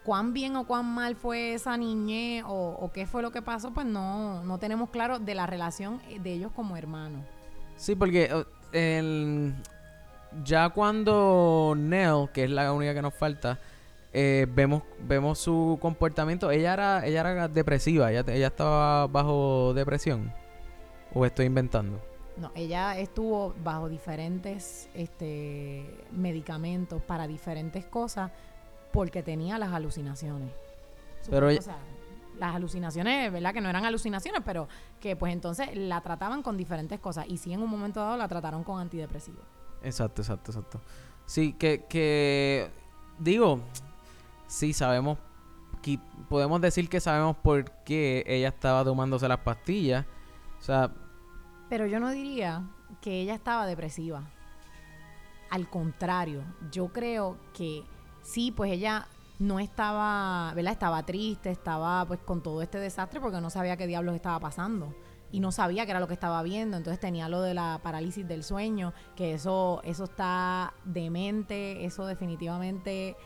[0.05, 3.72] cuán bien o cuán mal fue esa niñez o, o qué fue lo que pasó,
[3.72, 7.24] pues no, no tenemos claro de la relación de ellos como hermanos.
[7.76, 8.24] Sí, porque
[8.72, 9.55] eh, el-
[10.44, 13.59] ya cuando Nell, que es la única que nos falta,
[14.12, 16.51] eh, vemos vemos su comportamiento.
[16.51, 20.33] Ella era ella era depresiva, ella, ella estaba bajo depresión.
[21.14, 22.01] ¿O estoy inventando?
[22.37, 28.31] No, ella estuvo bajo diferentes este, medicamentos para diferentes cosas
[28.92, 30.51] porque tenía las alucinaciones.
[31.29, 31.77] Pero o sea,
[32.38, 33.53] las alucinaciones, ¿verdad?
[33.53, 34.68] Que no eran alucinaciones, pero
[35.01, 37.27] que pues entonces la trataban con diferentes cosas.
[37.29, 39.44] Y sí en un momento dado la trataron con antidepresivos.
[39.83, 40.81] Exacto, exacto, exacto.
[41.27, 42.70] Sí, que, que
[43.18, 43.61] digo,
[44.52, 45.18] sí sabemos,
[46.28, 50.04] podemos decir que sabemos por qué ella estaba tomándose las pastillas.
[50.60, 50.92] O sea,
[51.70, 52.62] Pero yo no diría
[53.00, 54.24] que ella estaba depresiva.
[55.50, 57.82] Al contrario, yo creo que
[58.22, 60.74] sí, pues ella no estaba, ¿verdad?
[60.74, 64.94] Estaba triste, estaba pues con todo este desastre porque no sabía qué diablos estaba pasando
[65.32, 68.28] y no sabía qué era lo que estaba viendo, entonces tenía lo de la parálisis
[68.28, 73.16] del sueño, que eso eso está demente, eso definitivamente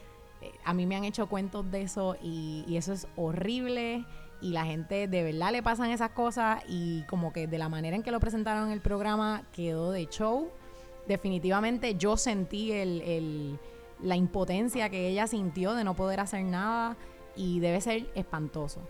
[0.64, 4.05] a mí me han hecho cuentos de eso y, eso es horrible
[4.40, 7.96] y la gente de verdad le pasan esas cosas y como que de la manera
[7.96, 10.51] en que lo presentaron en el programa quedó de show.
[11.07, 13.59] Definitivamente yo sentí el,
[14.03, 16.96] la impotencia que ella sintió de no poder hacer nada
[17.35, 18.81] y debe ser espantoso.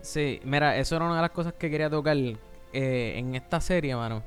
[0.00, 2.38] Sí, mira, eso era una de las cosas que quería tocar eh,
[2.72, 4.22] en esta serie, mano.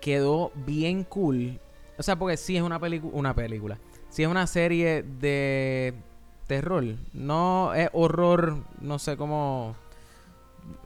[0.00, 1.58] Quedó bien cool.
[1.96, 2.78] O sea, porque sí es una
[3.12, 3.78] una película.
[4.12, 5.94] Sí es una serie de
[6.46, 6.84] terror.
[7.14, 9.74] No es horror, no sé cómo.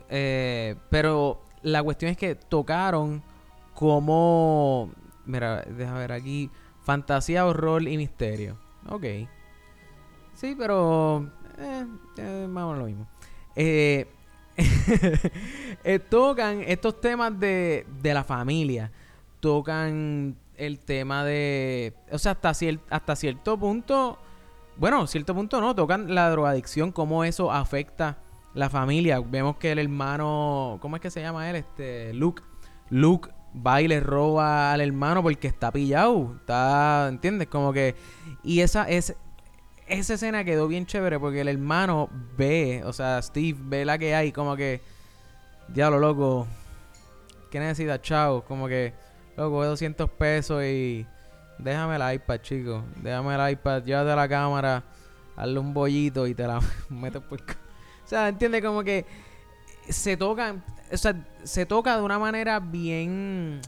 [0.08, 3.20] eh, pero la cuestión es que tocaron
[3.74, 4.90] como.
[5.24, 6.50] Mira, deja ver aquí.
[6.84, 8.56] Fantasía, horror y misterio.
[8.88, 9.04] Ok.
[10.34, 11.28] Sí, pero.
[11.58, 11.84] Eh,
[12.18, 13.08] eh, más o menos lo mismo.
[13.56, 14.06] Eh,
[16.08, 18.92] tocan estos temas de, de la familia.
[19.40, 21.94] Tocan el tema de.
[22.10, 24.18] O sea, hasta, cier- hasta cierto punto.
[24.76, 25.74] Bueno, cierto punto no.
[25.74, 28.18] Tocan la drogadicción, cómo eso afecta
[28.54, 29.20] la familia.
[29.20, 30.78] Vemos que el hermano.
[30.80, 31.56] ¿Cómo es que se llama él?
[31.56, 32.12] Este.
[32.14, 32.42] Luke.
[32.90, 33.30] Luke
[33.66, 36.34] va y le roba al hermano porque está pillado.
[36.40, 37.06] Está.
[37.08, 37.48] ¿Entiendes?
[37.48, 37.94] Como que.
[38.42, 39.14] Y esa es.
[39.88, 44.16] Esa escena quedó bien chévere porque el hermano ve, o sea, Steve ve la que
[44.16, 44.80] hay, como que,
[45.68, 46.48] diablo, loco,
[47.52, 48.42] ¿qué necesitas, chao?
[48.42, 48.94] Como que,
[49.36, 51.06] loco, 200 pesos y
[51.58, 54.82] déjame el iPad, chico, déjame el iPad, llévate la cámara,
[55.36, 57.40] hazle un bollito y te la metes por...
[57.40, 59.04] O sea, entiende como que
[59.88, 60.54] se toca,
[60.92, 63.60] o sea, se toca de una manera bien...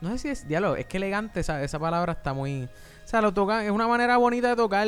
[0.00, 2.64] No sé si es, diablo, es que elegante, esa, esa palabra está muy...
[2.64, 4.86] O sea, lo tocan, es una manera bonita de tocar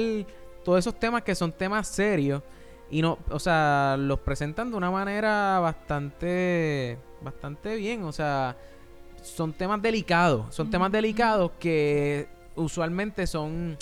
[0.65, 2.43] todos esos temas que son temas serios.
[2.91, 8.05] Y no, o sea, los presentan de una manera bastante, bastante bien.
[8.05, 8.57] O sea,
[9.27, 10.55] son temas delicados.
[10.55, 13.77] Son temas delicados que usualmente son,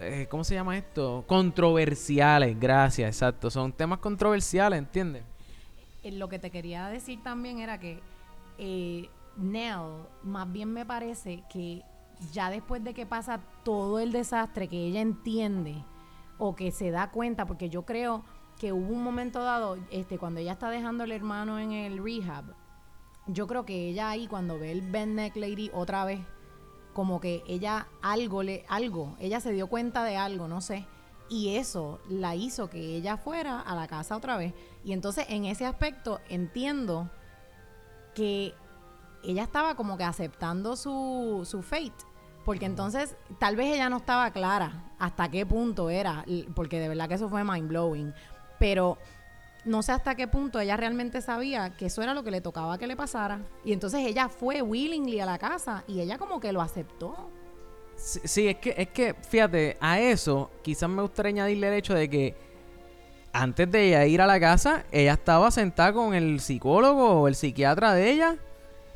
[0.00, 1.24] eh, ¿cómo se llama esto?
[1.26, 3.50] Controversiales, gracias, exacto.
[3.50, 5.22] Son temas controversiales, ¿entiendes?
[6.02, 8.00] Eh, Lo que te quería decir también era que
[8.58, 11.82] eh, Nell, más bien me parece que
[12.32, 15.74] ya después de que pasa todo el desastre, que ella entiende
[16.38, 18.24] o que se da cuenta, porque yo creo
[18.58, 22.44] que hubo un momento dado, este, cuando ella está dejando al hermano en el rehab,
[23.26, 26.20] yo creo que ella ahí cuando ve el Ben Neck Lady otra vez,
[26.92, 30.86] como que ella algo le, algo, ella se dio cuenta de algo, no sé.
[31.28, 34.52] Y eso la hizo que ella fuera a la casa otra vez.
[34.84, 37.10] Y entonces en ese aspecto entiendo
[38.14, 38.54] que
[39.24, 42.04] ella estaba como que aceptando su, su fate.
[42.44, 47.08] Porque entonces tal vez ella no estaba clara hasta qué punto era, porque de verdad
[47.08, 48.12] que eso fue mind blowing.
[48.58, 48.98] Pero
[49.64, 52.78] no sé hasta qué punto ella realmente sabía que eso era lo que le tocaba
[52.78, 53.40] que le pasara.
[53.64, 57.30] Y entonces ella fue willingly a la casa y ella como que lo aceptó.
[57.96, 61.94] Sí, sí, es que, es que, fíjate, a eso quizás me gustaría añadirle el hecho
[61.94, 62.34] de que
[63.32, 67.34] antes de ella ir a la casa, ella estaba sentada con el psicólogo o el
[67.34, 68.36] psiquiatra de ella.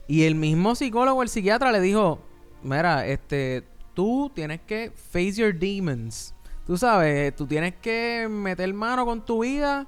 [0.09, 2.21] Y el mismo psicólogo o el psiquiatra le dijo,
[2.63, 3.65] mira, este,
[3.95, 6.35] tú tienes que face your demons.
[6.67, 9.87] Tú sabes, tú tienes que meter mano con tu vida.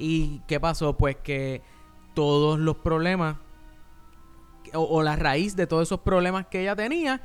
[0.00, 0.96] ¿Y qué pasó?
[0.96, 1.62] Pues que
[2.14, 3.36] todos los problemas,
[4.74, 7.20] o, o la raíz de todos esos problemas que ella tenía,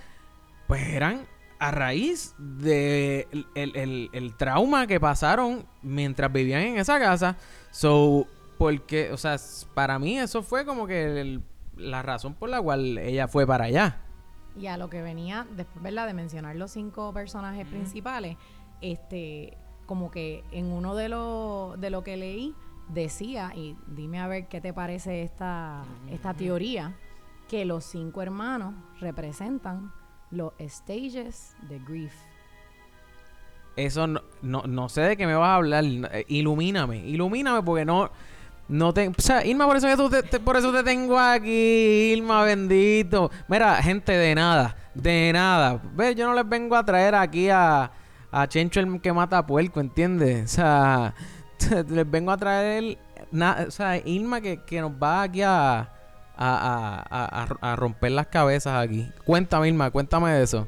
[0.67, 1.27] pues eran
[1.59, 7.37] a raíz de el, el- el- el trauma que pasaron mientras vivían en esa casa.
[7.71, 9.37] So, porque, o sea,
[9.73, 11.39] para mí eso fue como que
[11.77, 14.01] la razón por la cual ella fue para allá.
[14.57, 16.07] Y a lo que venía después, ¿verdad?
[16.07, 18.37] De mencionar los cinco personajes principales,
[18.81, 22.53] este, como que en uno de los de lo que leí
[22.89, 26.93] decía, y dime a ver qué te parece esta, esta teoría,
[27.49, 29.91] que los cinco hermanos representan
[30.31, 32.13] los stages de grief.
[33.75, 35.83] Eso no, no, no sé de qué me vas a hablar.
[35.85, 38.09] Eh, Ilumíname, ilumíname porque no...
[38.67, 41.19] No te, o sea, Irma, por eso, que tú te- te- por eso te tengo
[41.19, 43.29] aquí, Irma, bendito.
[43.47, 45.79] Mira, gente, de nada, de nada.
[45.93, 47.91] Ve, yo no les vengo a traer aquí a,
[48.31, 50.45] a Chencho el que mata puerco, ¿entiendes?
[50.45, 51.13] O sea,
[51.89, 52.97] les vengo a traer,
[53.31, 55.87] na- o sea, Irma que, que nos va aquí a, a,
[56.37, 59.09] a- a- a- a romper las cabezas aquí.
[59.25, 60.67] Cuéntame, Irma, cuéntame de eso.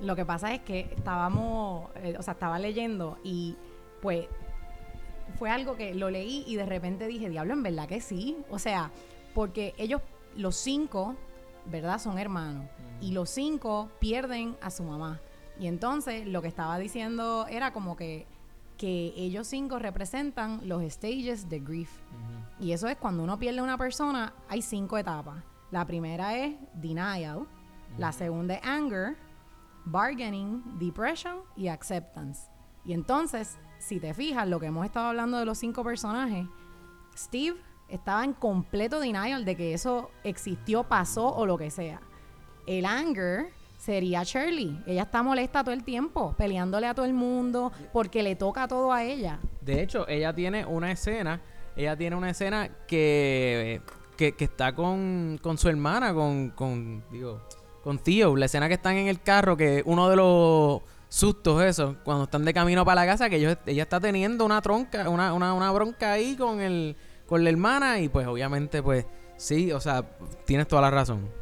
[0.00, 3.56] Lo que pasa es que estábamos, eh, o sea, estaba leyendo y
[4.00, 4.26] pues
[5.38, 8.38] fue algo que lo leí y de repente dije, diablo, en verdad que sí.
[8.50, 8.90] O sea,
[9.34, 10.00] porque ellos,
[10.36, 11.16] los cinco,
[11.66, 11.98] ¿verdad?
[11.98, 12.66] Son hermanos.
[13.00, 15.20] Y los cinco pierden a su mamá.
[15.60, 18.26] Y entonces lo que estaba diciendo era como que,
[18.78, 21.90] que ellos cinco representan los stages de grief.
[22.60, 25.42] Y eso es cuando uno pierde a una persona, hay cinco etapas.
[25.70, 27.46] La primera es denial,
[27.98, 29.16] la segunda es anger,
[29.84, 32.48] bargaining, depression y acceptance.
[32.84, 36.46] Y entonces, si te fijas, lo que hemos estado hablando de los cinco personajes,
[37.16, 42.00] Steve estaba en completo denial de que eso existió, pasó o lo que sea.
[42.66, 43.52] El anger
[43.88, 44.82] sería Shirley.
[44.86, 48.92] Ella está molesta todo el tiempo, peleándole a todo el mundo, porque le toca todo
[48.92, 49.38] a ella.
[49.62, 51.40] De hecho, ella tiene una escena,
[51.74, 53.80] ella tiene una escena que,
[54.18, 57.40] que, está con, con su hermana, con, con, digo,
[57.82, 58.36] con Tío.
[58.36, 62.44] La escena que están en el carro, que uno de los sustos eso, cuando están
[62.44, 65.72] de camino para la casa, que ellos, ella está teniendo una tronca, una, una, una
[65.72, 66.94] bronca ahí con el,
[67.26, 69.06] con la hermana y pues obviamente pues
[69.38, 70.04] sí, o sea,
[70.44, 71.37] tienes toda la razón.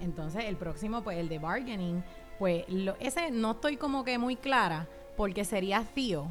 [0.00, 2.02] Entonces, el próximo, pues el de bargaining,
[2.38, 4.86] pues lo- ese no estoy como que muy clara
[5.16, 6.26] porque sería Theo.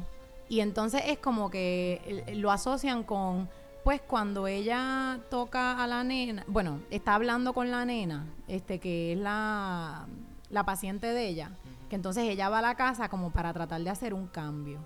[0.48, 3.48] Y entonces es como que eh, lo asocian con,
[3.84, 9.12] pues cuando ella toca a la nena, bueno, está hablando con la nena, este que
[9.12, 10.06] es la,
[10.50, 11.52] la paciente de ella,
[11.88, 14.80] que entonces ella va a la casa como para tratar de hacer un cambio.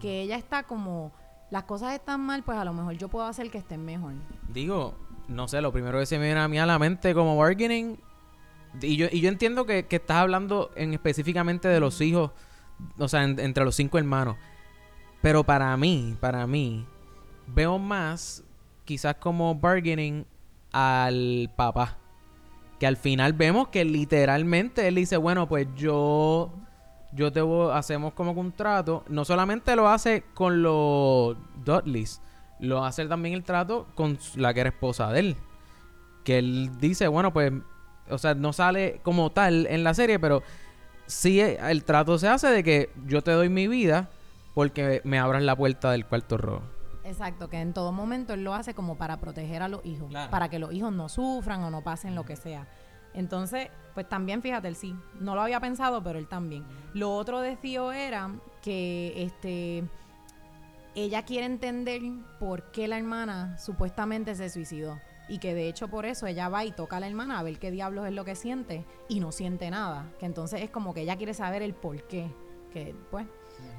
[0.00, 1.10] Que ella está como,
[1.50, 4.12] las cosas están mal, pues a lo mejor yo puedo hacer que estén mejor.
[4.52, 4.94] Digo,
[5.28, 7.98] no sé, lo primero que se me viene a mí a la mente como bargaining.
[8.80, 12.30] Y yo, y yo entiendo que, que estás hablando en específicamente de los hijos,
[12.98, 14.36] o sea, en- entre los cinco hermanos.
[15.22, 16.86] Pero para mí, para mí,
[17.46, 18.44] veo más
[18.84, 20.26] quizás como bargaining
[20.72, 21.96] al papá.
[22.78, 26.52] Que al final vemos que literalmente él dice, bueno, pues yo,
[27.12, 29.02] yo te voy, hacemos como contrato.
[29.08, 32.20] No solamente lo hace con los Dudleys,
[32.60, 35.36] lo hace también el trato con la que era esposa de él.
[36.24, 37.52] Que él dice, bueno, pues,
[38.10, 40.42] o sea, no sale como tal en la serie, pero
[41.06, 44.08] sí eh, el trato se hace de que yo te doy mi vida
[44.54, 46.62] porque me abras la puerta del cuarto rojo.
[47.04, 50.30] Exacto, que en todo momento él lo hace como para proteger a los hijos, Claro.
[50.30, 52.66] para que los hijos no sufran o no pasen lo que sea.
[53.14, 56.64] Entonces, pues también fíjate, él sí, no lo había pensado, pero él también.
[56.94, 58.30] Lo otro de Theo era
[58.60, 59.84] que este
[60.94, 62.00] ella quiere entender
[62.40, 64.98] por qué la hermana supuestamente se suicidó
[65.28, 67.58] y que de hecho por eso ella va y toca a la hermana a ver
[67.58, 71.02] qué diablos es lo que siente y no siente nada, que entonces es como que
[71.02, 72.30] ella quiere saber el por qué,
[72.72, 73.26] que pues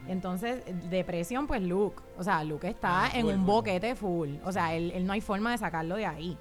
[0.08, 2.02] entonces, depresión, pues Luke.
[2.18, 4.36] O sea, Luke está Ah, en full, un boquete full.
[4.44, 6.38] O sea, él, él no hay forma de sacarlo de ahí.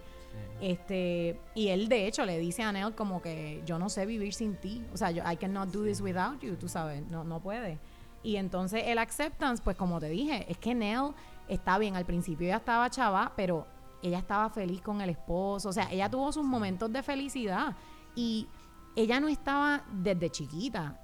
[0.60, 4.32] Este, y él de hecho le dice a Nell como que yo no sé vivir
[4.32, 4.82] sin ti.
[4.92, 7.78] O sea, yo, I cannot do this without you, tú sabes, no, no puede.
[8.22, 11.12] Y entonces el acceptance, pues como te dije, es que Nell
[11.48, 13.66] está bien, al principio ella estaba chava, pero
[14.02, 15.68] ella estaba feliz con el esposo.
[15.68, 17.76] O sea, ella tuvo sus momentos de felicidad.
[18.14, 18.48] Y
[18.94, 21.00] ella no estaba desde chiquita.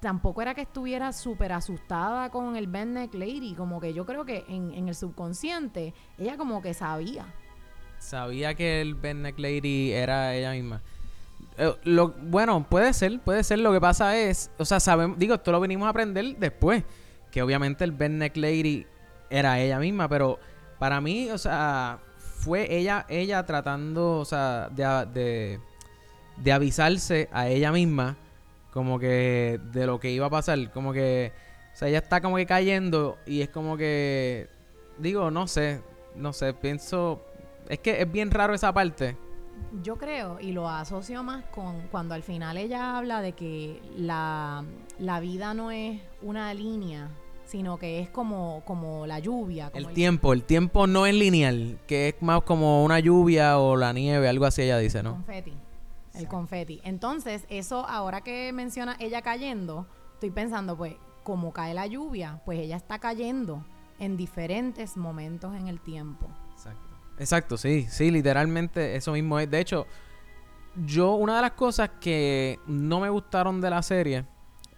[0.00, 3.54] Tampoco era que estuviera súper asustada con el Neck Lady.
[3.54, 7.26] Como que yo creo que en, el subconsciente, ella como que sabía.
[7.98, 10.82] Sabía que el Ben Lady era ella misma.
[11.56, 13.60] Eh, lo, bueno, puede ser, puede ser.
[13.60, 16.84] Lo que pasa es, o sea, sabemos, digo, esto lo venimos a aprender después.
[17.30, 18.86] Que obviamente el Ben Lady
[19.30, 20.38] era ella misma, pero
[20.78, 22.00] para mí, o sea,
[22.42, 24.84] fue ella, ella tratando, o sea, de,
[25.14, 25.60] de,
[26.38, 28.16] de avisarse a ella misma,
[28.72, 31.32] como que de lo que iba a pasar, como que,
[31.72, 34.48] o sea, ella está como que cayendo y es como que,
[34.98, 35.82] digo, no sé,
[36.16, 37.24] no sé, pienso,
[37.68, 39.16] es que es bien raro esa parte.
[39.80, 44.64] Yo creo, y lo asocio más con cuando al final ella habla de que la,
[44.98, 47.08] la vida no es una línea,
[47.52, 49.70] sino que es como, como la lluvia.
[49.70, 53.76] Como El tiempo, el tiempo no es lineal, que es más como una lluvia o
[53.76, 55.12] la nieve, algo así ella dice, ¿no?
[55.12, 55.52] confeti.
[56.14, 56.80] El confeti.
[56.82, 60.94] Entonces, eso ahora que menciona ella cayendo, estoy pensando, pues,
[61.24, 63.62] como cae la lluvia, pues ella está cayendo
[63.98, 66.30] en diferentes momentos en el tiempo.
[66.52, 66.88] Exacto.
[67.18, 69.50] Exacto, sí, sí, literalmente eso mismo es.
[69.50, 69.86] De hecho,
[70.86, 74.24] yo una de las cosas que no me gustaron de la serie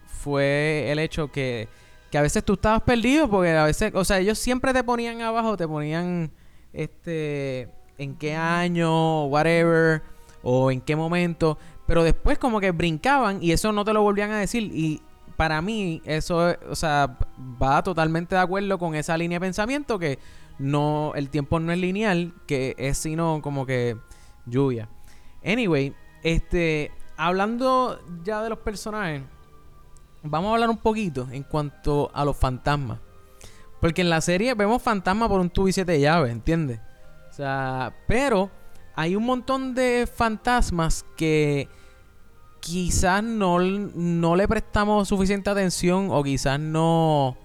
[0.07, 1.69] fue el hecho que,
[2.15, 5.21] que a veces tú estabas perdido porque a veces, o sea, ellos siempre te ponían
[5.21, 6.31] abajo, te ponían
[6.71, 10.01] este en qué año, whatever,
[10.41, 14.31] o en qué momento, pero después como que brincaban y eso no te lo volvían
[14.31, 15.01] a decir y
[15.35, 17.17] para mí, eso, o sea,
[17.61, 20.17] va totalmente de acuerdo con esa línea de pensamiento que
[20.57, 23.97] no, el tiempo no es lineal, que es sino como que
[24.45, 24.87] lluvia.
[25.43, 25.93] Anyway,
[26.23, 29.23] este, hablando ya de los personajes,
[30.25, 32.99] vamos a hablar un poquito en cuanto a los fantasmas.
[33.79, 36.79] Porque en la serie vemos fantasmas por un tubo y siete llaves, ¿entiendes?
[37.29, 38.49] O sea, pero
[38.95, 41.67] hay un montón de fantasmas que
[42.59, 47.37] quizás no, no le prestamos suficiente atención o quizás no...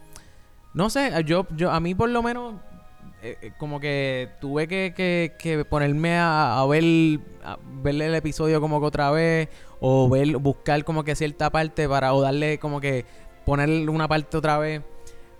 [0.72, 2.54] No sé, yo, yo a mí por lo menos
[3.22, 6.84] eh, eh, como que tuve que, que, que ponerme a, a ver
[7.44, 9.48] a ver el episodio como que otra vez
[9.80, 13.04] o ver buscar como que cierta parte para o darle como que
[13.44, 14.82] poner una parte otra vez.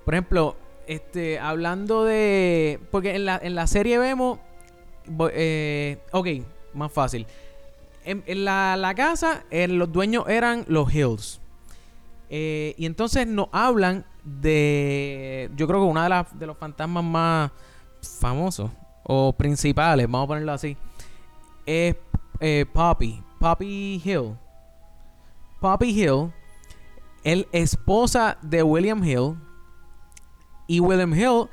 [0.05, 4.39] Por ejemplo, este hablando de porque en la, en la serie vemos
[5.33, 6.27] eh, ok,
[6.75, 7.27] más fácil.
[8.05, 11.41] En, la, la casa, eh, los dueños eran los Hills.
[12.31, 15.51] Eh, y entonces nos hablan de.
[15.57, 17.51] Yo creo que una de los fantasmas más
[18.21, 18.71] famosos
[19.03, 20.77] o principales, vamos a ponerlo así,
[21.67, 21.97] es
[22.41, 23.23] eh, Poppy.
[23.41, 24.37] Poppy Hill.
[25.61, 26.31] Poppy Hill,
[27.25, 29.37] el esposa de William Hill.
[30.67, 31.49] Y William Hill,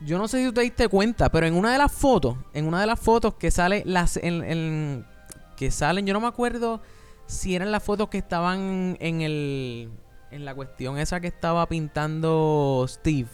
[0.00, 2.80] yo no sé si te diste cuenta, pero en una de las fotos, en una
[2.80, 5.06] de las fotos que sale las en, en-
[5.56, 6.80] que salen, yo no me acuerdo
[7.26, 9.90] si eran las fotos que estaban en el
[10.32, 13.28] en la cuestión esa que estaba pintando Steve.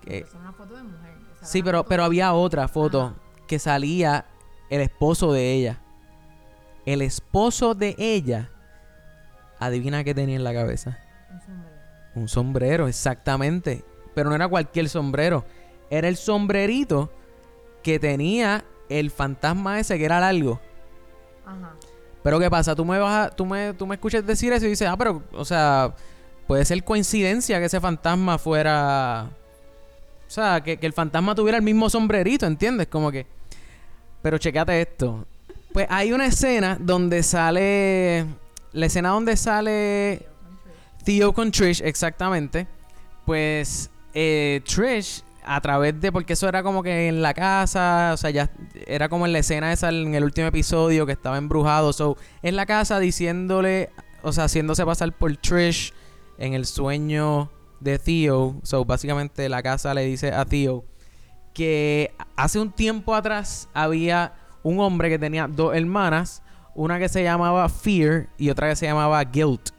[0.00, 1.14] Que, Es una foto de mujer.
[1.42, 3.14] sí, pero pero había otra foto Ajá.
[3.46, 4.26] que salía
[4.70, 5.81] el esposo de ella.
[6.86, 8.50] El esposo de ella.
[9.58, 10.98] Adivina qué tenía en la cabeza.
[11.30, 11.76] Un sombrero.
[12.16, 13.84] Un sombrero, exactamente.
[14.14, 15.44] Pero no era cualquier sombrero.
[15.90, 17.12] Era el sombrerito
[17.82, 20.60] que tenía el fantasma ese que era largo.
[21.46, 21.72] Ajá.
[22.22, 22.74] Pero ¿qué pasa?
[22.74, 25.22] Tú me vas a- tú me, tú me escuchas decir eso y dices, ah, pero,
[25.32, 25.94] o sea,
[26.46, 29.28] puede ser coincidencia que ese fantasma fuera.
[30.26, 32.86] O sea, que, que el fantasma tuviera el mismo sombrerito, ¿entiendes?
[32.88, 33.26] Como que.
[34.22, 35.26] Pero checate esto.
[35.72, 38.26] Pues hay una escena donde sale.
[38.72, 40.26] La escena donde sale.
[41.04, 42.66] Theo con Trish, exactamente.
[43.24, 46.12] Pues eh, Trish, a través de.
[46.12, 48.10] Porque eso era como que en la casa.
[48.12, 48.50] O sea, ya
[48.86, 51.92] era como en la escena esa en el último episodio que estaba embrujado.
[51.92, 53.90] So, en la casa diciéndole.
[54.22, 55.92] O sea, haciéndose pasar por Trish
[56.38, 57.50] en el sueño
[57.80, 58.60] de Theo.
[58.62, 60.84] So, básicamente la casa le dice a Theo
[61.52, 66.42] que hace un tiempo atrás había un hombre que tenía dos hermanas.
[66.74, 69.70] Una que se llamaba Fear y otra que se llamaba Guilt.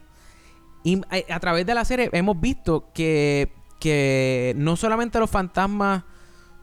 [0.84, 6.04] Y a, a través de la serie hemos visto que, que no solamente los fantasmas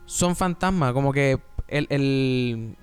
[0.05, 2.77] son fantasmas, como que el, el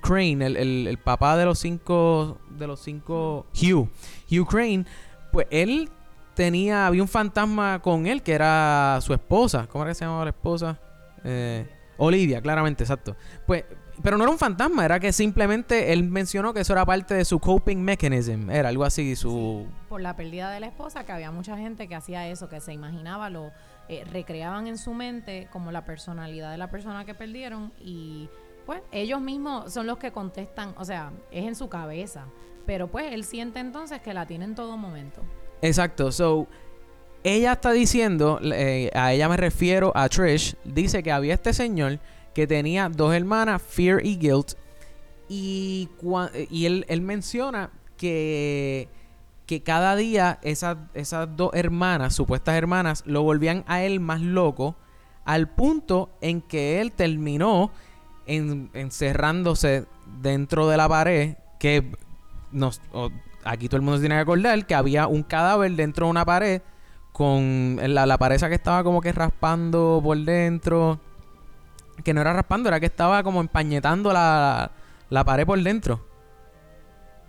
[0.00, 3.88] Crane, el, el- el papá de los cinco, de los cinco, Hugh,
[4.30, 4.84] Hugh Crane,
[5.30, 5.90] pues él
[6.34, 9.68] tenía, había un fantasma con él que era su esposa.
[9.70, 10.78] ¿Cómo era que se llamaba la esposa?
[11.22, 11.68] Eh,
[11.98, 13.14] Olivia, claramente, exacto.
[13.46, 13.64] Pues,
[14.02, 17.24] pero no era un fantasma, era que simplemente él mencionó que eso era parte de
[17.24, 19.66] su coping mechanism, era algo así, su...
[19.88, 22.72] Por la pérdida de la esposa, que había mucha gente que hacía eso, que se
[22.72, 23.50] imaginaba, lo
[23.88, 28.28] eh, recreaban en su mente como la personalidad de la persona que perdieron y
[28.66, 32.26] pues ellos mismos son los que contestan, o sea, es en su cabeza,
[32.66, 35.22] pero pues él siente entonces que la tiene en todo momento.
[35.62, 36.46] Exacto, so
[37.22, 41.98] ella está diciendo, eh, a ella me refiero a Trish, dice que había este señor
[42.34, 44.52] que tenía dos hermanas, Fear y Guilt,
[45.28, 45.88] y,
[46.50, 48.88] y él, él menciona que,
[49.46, 54.76] que cada día esas, esas dos hermanas, supuestas hermanas, lo volvían a él más loco,
[55.24, 57.70] al punto en que él terminó
[58.26, 59.86] en- encerrándose
[60.20, 61.92] dentro de la pared, que
[62.50, 62.80] nos,
[63.44, 66.62] aquí todo el mundo tiene que acordar que había un cadáver dentro de una pared
[67.12, 70.98] con la, la pared esa que estaba como que raspando por dentro.
[72.04, 74.70] Que no era raspando, era que estaba como empañetando la,
[75.08, 76.06] la pared por dentro.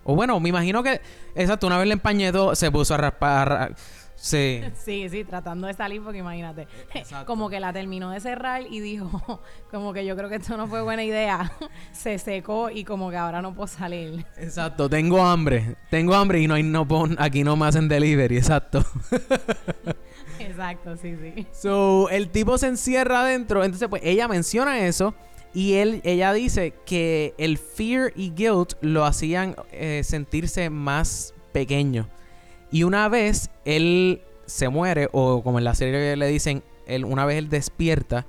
[0.04, 1.00] O bueno, me imagino que,
[1.34, 3.48] exacto, una vez le empañetó, se puso a raspar.
[3.48, 3.70] ra-
[4.16, 4.60] sí.
[4.74, 7.24] Sí, sí, tratando de salir porque imagínate, Exacto.
[7.26, 10.66] como que la terminó de cerrar y dijo, como que yo creo que esto no
[10.66, 11.52] fue buena idea,
[11.92, 14.26] se secó y como que ahora no puedo salir.
[14.36, 15.76] Exacto, tengo hambre.
[15.88, 18.84] Tengo hambre y no hay no pon, aquí no me hacen delivery, exacto.
[20.62, 21.46] Exacto, sí, sí.
[21.52, 23.64] So, el tipo se encierra adentro.
[23.64, 25.14] Entonces, pues ella menciona eso.
[25.54, 32.08] Y él, ella dice que el fear y guilt lo hacían eh, sentirse más pequeño.
[32.70, 37.26] Y una vez él se muere, o como en la serie le dicen, él, una
[37.26, 38.24] vez él despierta,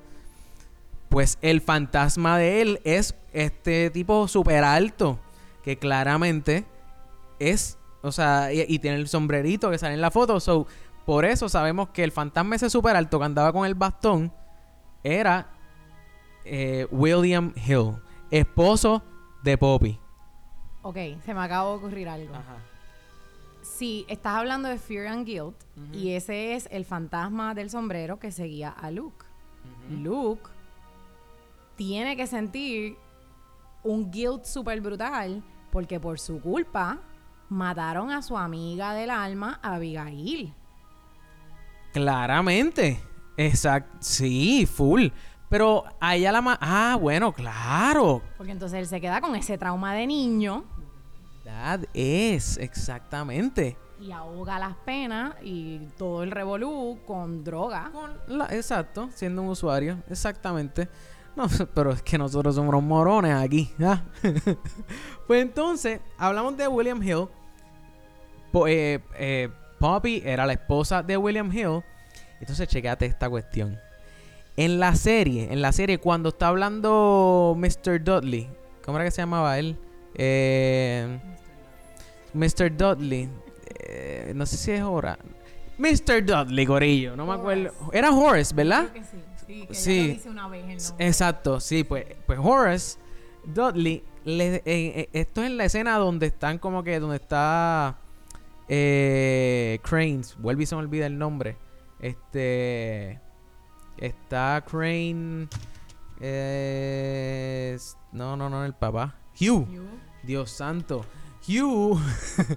[1.08, 5.18] pues el fantasma de él es este tipo súper alto,
[5.62, 6.64] que claramente
[7.38, 10.40] es O sea, y, y tiene el sombrerito que sale en la foto.
[10.40, 10.66] So,
[11.04, 14.32] por eso sabemos que el fantasma ese super alto que andaba con el bastón
[15.02, 15.48] era
[16.44, 17.96] eh, William Hill,
[18.30, 19.02] esposo
[19.42, 19.98] de Poppy.
[20.82, 22.34] Ok, se me acaba de ocurrir algo.
[23.62, 25.56] Si estás hablando de Fear and Guilt,
[25.92, 29.24] y ese es el fantasma del sombrero que seguía a Luke.
[29.90, 30.50] Luke
[31.76, 32.96] tiene que sentir
[33.82, 37.00] un guilt súper brutal porque por su culpa
[37.48, 40.54] mataron a su amiga del alma, Abigail.
[41.94, 43.00] Claramente.
[43.38, 43.96] Exacto.
[44.00, 45.06] Sí, full.
[45.48, 48.20] Pero a ella la ma Ah, bueno, claro.
[48.36, 50.64] Porque entonces él se queda con ese trauma de niño
[51.44, 53.76] That es, exactamente.
[54.00, 57.90] y ahoga las penas y todo el revolú con droga.
[58.26, 60.88] La- exacto, siendo un usuario, exactamente.
[61.36, 63.70] No, pero es que nosotros somos morones aquí.
[63.84, 64.02] ¿ah?
[65.26, 67.28] pues entonces, hablamos de William Hill.
[68.50, 71.82] Po- eh, eh, Poppy era la esposa de William Hill.
[72.40, 73.78] Entonces, checate esta cuestión.
[74.56, 78.02] En la serie, en la serie, cuando está hablando Mr.
[78.02, 78.48] Dudley,
[78.84, 79.76] ¿cómo era que se llamaba él?
[80.14, 81.18] Eh,
[82.32, 82.76] Mr.
[82.76, 83.28] Dudley.
[83.86, 85.18] eh, no sé si es ahora.
[85.78, 86.24] Mr.
[86.24, 87.72] Dudley, Gorillo, no me acuerdo.
[87.92, 88.88] Era Horace, ¿verdad?
[88.92, 89.16] Creo que sí,
[89.46, 90.06] sí, que Sí.
[90.08, 91.06] lo dice una vez el.
[91.06, 92.98] Exacto, sí, pues, pues Horace
[93.44, 97.98] Dudley, le- eh, eh, esto es en la escena donde están como que, donde está
[98.68, 101.56] eh, Cranes, vuelve y se me olvida el nombre.
[102.00, 103.20] Este,
[103.96, 105.48] está Crane,
[106.20, 107.78] eh,
[108.12, 109.66] no, no, no, el papá, Hugh,
[110.22, 111.04] Dios santo.
[111.46, 112.00] Hugh,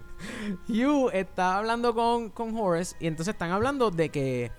[0.69, 4.51] Hugh está hablando con, con Horace y entonces están hablando de que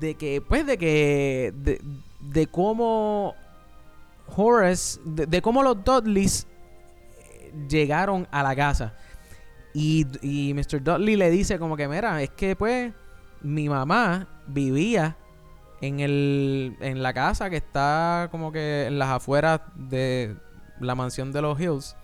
[0.00, 1.80] de que pues de que de,
[2.20, 3.34] de cómo
[4.34, 6.46] Horace de, de cómo los Dudleys
[7.18, 8.94] eh, llegaron a la casa
[9.78, 10.82] y, Mr.
[10.82, 12.92] Dudley le dice como que mira es que pues
[13.42, 15.16] mi mamá vivía
[15.82, 20.34] en el en la casa que está como que en las afueras de
[20.80, 21.96] la mansión de los Hills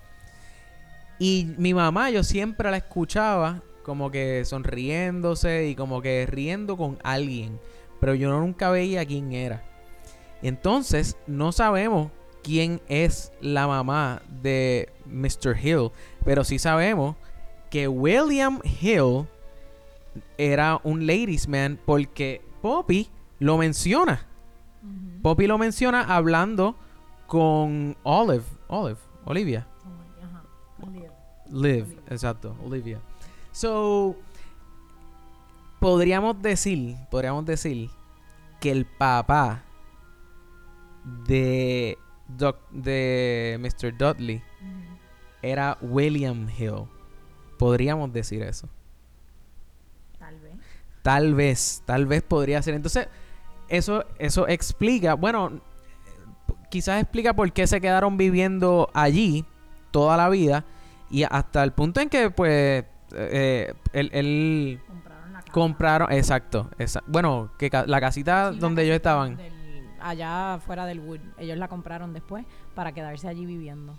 [1.18, 6.98] y mi mamá yo siempre la escuchaba como que sonriéndose y como que riendo con
[7.02, 7.60] alguien.
[8.00, 9.62] Pero yo nunca veía quién era.
[10.42, 12.10] Entonces no sabemos
[12.42, 15.56] quién es la mamá de Mr.
[15.62, 15.90] Hill.
[16.24, 17.16] Pero sí sabemos
[17.72, 19.26] que William Hill
[20.36, 23.08] era un ladies man porque Poppy
[23.38, 24.26] lo menciona.
[25.22, 26.76] Poppy lo menciona hablando
[27.26, 28.44] con Olive.
[28.68, 28.98] Olive.
[29.24, 29.66] Olivia.
[31.50, 33.00] Liv, exacto, Olivia.
[33.52, 34.16] So,
[35.80, 37.88] podríamos decir, podríamos decir
[38.60, 39.62] que el papá
[41.26, 41.96] de,
[42.28, 43.96] Doc- de Mr.
[43.96, 44.42] Dudley
[45.42, 46.84] era William Hill.
[47.62, 48.68] Podríamos decir eso.
[50.18, 50.52] Tal vez.
[51.02, 52.74] Tal vez, tal vez podría ser.
[52.74, 53.08] Entonces,
[53.68, 55.60] eso, eso explica, bueno,
[56.70, 59.44] quizás explica por qué se quedaron viviendo allí
[59.92, 60.64] toda la vida
[61.10, 62.84] y hasta el punto en que, pues,
[63.14, 65.52] eh, él, él Compraron la casa.
[65.52, 69.36] compraron, exacto, esa- bueno, que ca- la casita Sí, la donde ellos estaban.
[69.36, 69.52] del-
[70.00, 71.20] allá fuera del Wood.
[71.38, 72.44] Ellos la compraron después
[72.74, 73.96] para quedarse allí viviendo.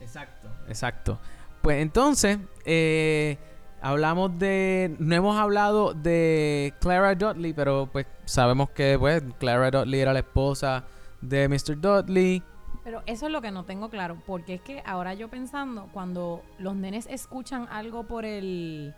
[0.00, 0.48] Exacto.
[0.66, 1.18] Exacto.
[1.64, 3.38] Pues entonces, eh,
[3.80, 4.94] hablamos de.
[4.98, 10.18] No hemos hablado de Clara Dudley, pero pues sabemos que pues Clara Dudley era la
[10.18, 10.84] esposa
[11.22, 11.80] de Mr.
[11.80, 12.42] Dudley.
[12.84, 16.42] Pero eso es lo que no tengo claro, porque es que ahora yo pensando, cuando
[16.58, 18.94] los nenes escuchan algo por el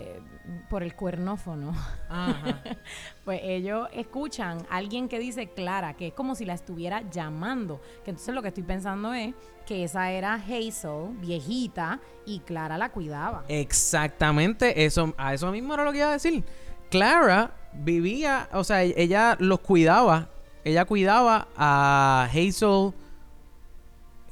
[0.00, 0.20] eh,
[0.68, 1.74] por el cuernófono,
[3.24, 7.80] pues ellos escuchan a alguien que dice Clara, que es como si la estuviera llamando.
[8.04, 9.34] Que entonces lo que estoy pensando es
[9.66, 13.44] que esa era Hazel, viejita, y Clara la cuidaba.
[13.48, 16.44] Exactamente, eso, a eso mismo era lo que iba a decir.
[16.90, 20.28] Clara vivía, o sea, e- ella los cuidaba.
[20.64, 22.92] Ella cuidaba a Hazel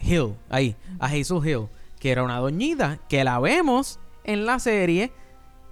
[0.01, 5.12] Hill, ahí, a Hazel Hill, que era una doñita, que la vemos en la serie,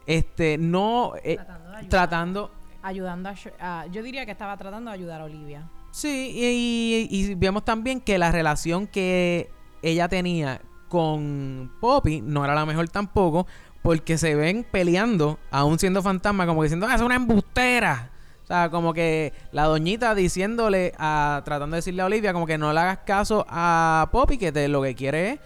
[0.07, 1.89] este, no, eh, Tratando de ayudar.
[1.91, 2.51] tratando,
[2.83, 3.31] Ayudando
[3.61, 5.69] a, Yo diría que estaba tratando de ayudar a Olivia.
[5.91, 9.51] Sí, y, y- y vemos también que la relación que
[9.83, 13.47] ella tenía con Poppy no era la mejor tampoco,
[13.83, 18.11] porque se ven peleando, aún siendo fantasma, como diciendo, ah, es una embustera.
[18.43, 22.59] O sea, como que la doñita diciéndole, a, tratando de decirle a Olivia, como que
[22.59, 25.41] no le hagas caso a Poppy, que te, lo que quiere es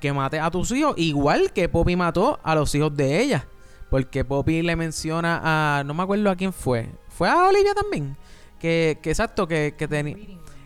[0.00, 3.46] que mate a tus hijos, igual que Poppy mató a los hijos de ella.
[3.90, 8.16] Porque Poppy le menciona a, no me acuerdo a quién fue, fue a Olivia también.
[8.58, 10.16] Que, que exacto, que, que tenía...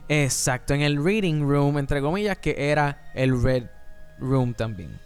[0.09, 3.65] Exacto, en el reading room, entre comillas, que era el red
[4.19, 5.01] room también.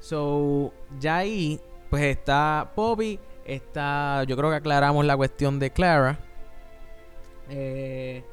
[0.00, 6.18] So, ya ahí, pues está Poppy, está, yo creo que aclaramos la cuestión de Clara.
[7.50, 8.24] Eh,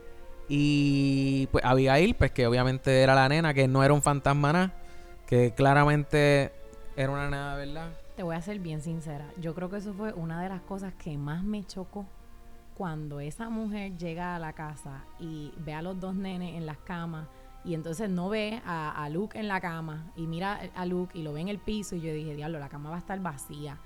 [0.47, 4.73] y pues Abigail, pues que obviamente era la nena, que no era un fantasma nada,
[5.27, 6.51] que claramente
[6.95, 7.89] era una nena, ¿verdad?
[8.21, 9.33] Te voy a ser bien sincera.
[9.39, 12.05] Yo creo que eso fue una de las cosas que más me chocó
[12.75, 16.77] cuando esa mujer llega a la casa y ve a los dos nenes en las
[16.77, 17.27] camas
[17.65, 21.23] y entonces no ve a, a Luke en la cama y mira a Luke y
[21.23, 23.79] lo ve en el piso y yo dije, diablo, la cama va a estar vacía.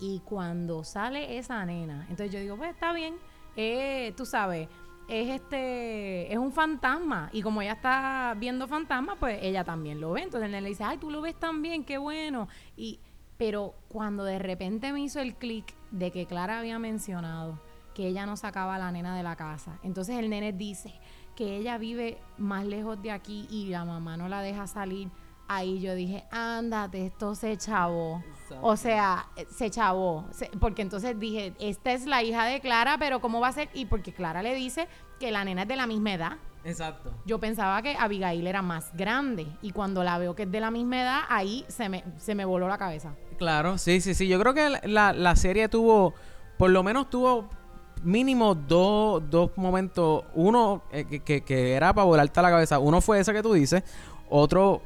[0.00, 3.14] Y cuando sale esa nena, entonces yo digo, pues está bien,
[3.54, 4.68] eh, tú sabes,
[5.06, 7.30] es este, es un fantasma.
[7.32, 10.22] Y como ella está viendo fantasma, pues ella también lo ve.
[10.22, 12.48] Entonces el nene le dice, ay, tú lo ves también, qué bueno.
[12.76, 12.98] Y,
[13.38, 17.60] pero cuando de repente me hizo el clic de que Clara había mencionado
[17.94, 20.92] que ella no sacaba a la nena de la casa, entonces el nene dice
[21.34, 25.10] que ella vive más lejos de aquí y la mamá no la deja salir.
[25.48, 28.22] Ahí yo dije, ándate, esto se chavó.
[28.62, 30.26] O sea, se chavó.
[30.32, 33.68] Se- porque entonces dije, esta es la hija de Clara, pero ¿cómo va a ser?
[33.72, 34.88] Y porque Clara le dice
[35.20, 36.32] que la nena es de la misma edad.
[36.64, 37.14] Exacto.
[37.26, 39.46] Yo pensaba que Abigail era más grande.
[39.62, 42.44] Y cuando la veo que es de la misma edad, ahí se me, se me
[42.44, 43.14] voló la cabeza.
[43.38, 44.28] Claro, sí, sí, sí.
[44.28, 46.14] Yo creo que la, la serie tuvo,
[46.56, 47.48] por lo menos tuvo
[48.02, 50.24] mínimo dos, dos momentos.
[50.34, 52.78] Uno eh, que, que- era para volarte a la cabeza.
[52.78, 53.82] Uno fue ese que tú dices.
[54.30, 54.80] Otro,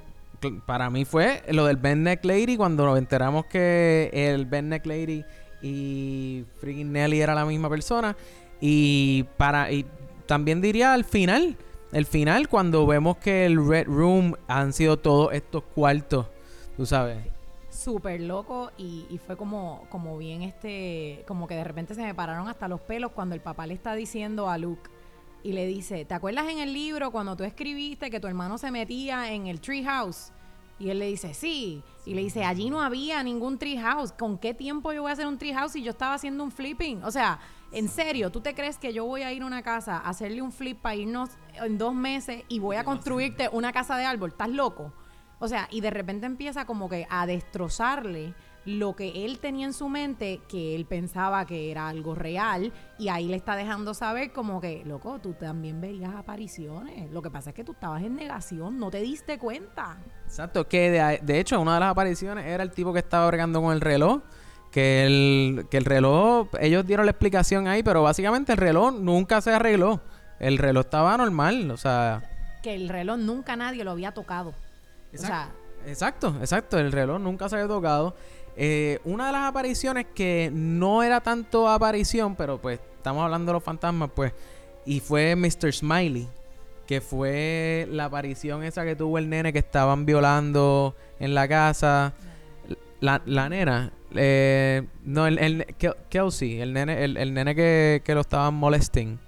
[0.66, 2.56] para mí, fue lo del Ben Neck Lady.
[2.56, 5.24] Cuando nos enteramos que el Ben Neck Lady
[5.62, 8.16] y freaking Nelly era la misma persona.
[8.60, 9.86] Y para y
[10.26, 11.56] también diría al final.
[11.92, 16.26] El final, cuando vemos que el Red Room han sido todos estos cuartos.
[16.76, 17.18] Tú sabes.
[17.80, 22.14] Súper loco y, y fue como, como bien este, como que de repente se me
[22.14, 24.90] pararon hasta los pelos cuando el papá le está diciendo a Luke
[25.42, 28.70] y le dice, ¿te acuerdas en el libro cuando tú escribiste que tu hermano se
[28.70, 30.32] metía en el treehouse?
[30.78, 31.82] Y él le dice, sí.
[32.06, 34.12] Y le dice, allí no había ningún treehouse.
[34.12, 37.04] ¿Con qué tiempo yo voy a hacer un treehouse si yo estaba haciendo un flipping?
[37.04, 37.38] O sea,
[37.70, 40.40] en serio, ¿tú te crees que yo voy a ir a una casa a hacerle
[40.40, 41.30] un flip para irnos
[41.62, 44.30] en dos meses y voy a construirte una casa de árbol?
[44.30, 44.92] ¿Estás loco?
[45.40, 48.34] O sea, y de repente empieza como que a destrozarle
[48.66, 53.08] lo que él tenía en su mente, que él pensaba que era algo real, y
[53.08, 57.10] ahí le está dejando saber como que, loco, tú también veías apariciones.
[57.10, 59.98] Lo que pasa es que tú estabas en negación, no te diste cuenta.
[60.26, 63.62] Exacto, que de, de hecho una de las apariciones era el tipo que estaba bregando
[63.62, 64.20] con el reloj.
[64.70, 69.40] Que el, que el reloj, ellos dieron la explicación ahí, pero básicamente el reloj nunca
[69.40, 70.00] se arregló.
[70.38, 72.22] El reloj estaba normal, o sea...
[72.62, 74.54] Que el reloj nunca nadie lo había tocado.
[75.14, 75.50] O sea,
[75.86, 78.14] Exacto, exacto, el reloj nunca se había tocado.
[78.56, 83.54] Eh, una de las apariciones que no era tanto aparición, pero pues estamos hablando de
[83.54, 84.32] los fantasmas, pues,
[84.84, 85.72] y fue Mr.
[85.72, 86.28] Smiley,
[86.86, 92.12] que fue la aparición esa que tuvo el nene que estaban violando en la casa.
[93.00, 98.02] La, la nena, eh, no, el, el Kel- Kelsey, el nene, el, el nene que,
[98.04, 99.18] que lo estaban molesting.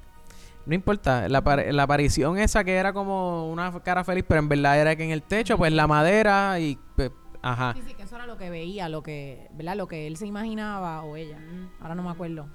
[0.65, 4.81] No importa, la, la aparición esa que era como una cara feliz, pero en verdad
[4.81, 6.79] era que en el techo, pues la madera y...
[6.95, 7.11] pues,
[7.43, 7.75] ajá.
[7.75, 9.77] sí, sí, que eso era lo que veía, lo que, ¿verdad?
[9.77, 11.39] Lo que él se imaginaba o ella.
[11.81, 12.47] Ahora no me acuerdo.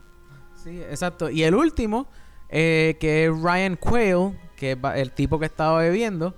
[0.55, 1.29] Sí, exacto.
[1.29, 2.07] Y el último,
[2.49, 6.33] eh, que es Ryan Quayle, que es el tipo que estaba bebiendo,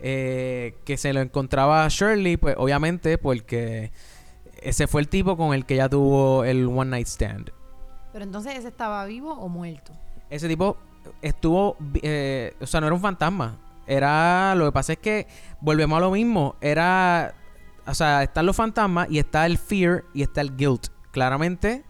[0.00, 3.92] eh, que se lo encontraba a Shirley, pues obviamente porque
[4.60, 7.52] ese fue el tipo con el que ella tuvo el One Night Stand.
[8.12, 9.92] Pero entonces ese estaba vivo o muerto.
[10.28, 10.76] Ese tipo
[11.20, 13.58] estuvo, eh, o sea, no era un fantasma.
[13.86, 15.26] Era, lo que pasa es que
[15.60, 16.56] volvemos a lo mismo.
[16.60, 17.34] Era,
[17.86, 20.88] o sea, están los fantasmas y está el fear y está el guilt.
[21.10, 21.84] Claramente,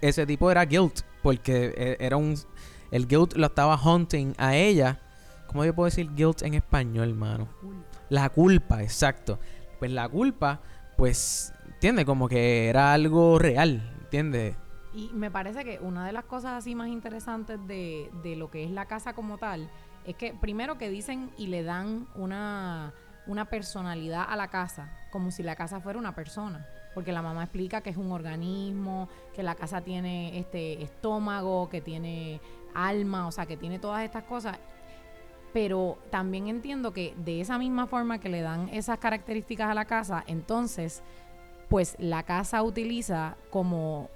[0.00, 2.34] ese tipo era guilt, porque eh, era un,
[2.90, 5.00] el guilt lo estaba haunting a ella.
[5.46, 7.48] ¿Cómo yo puedo decir guilt en español, hermano?
[8.08, 9.38] La culpa, exacto.
[9.78, 10.60] Pues la culpa,
[10.96, 12.04] pues, ¿entiendes?
[12.04, 14.56] Como que era algo real, ¿entiendes?
[14.92, 18.64] Y me parece que una de las cosas así más interesantes de, de lo que
[18.64, 19.70] es la casa como tal
[20.04, 22.92] es que primero que dicen y le dan una,
[23.26, 26.66] una personalidad a la casa, como si la casa fuera una persona.
[26.94, 31.80] Porque la mamá explica que es un organismo, que la casa tiene este estómago, que
[31.80, 32.40] tiene
[32.74, 34.58] alma, o sea, que tiene todas estas cosas.
[35.52, 39.84] Pero también entiendo que de esa misma forma que le dan esas características a la
[39.84, 41.02] casa, entonces,
[41.68, 44.10] pues la casa utiliza como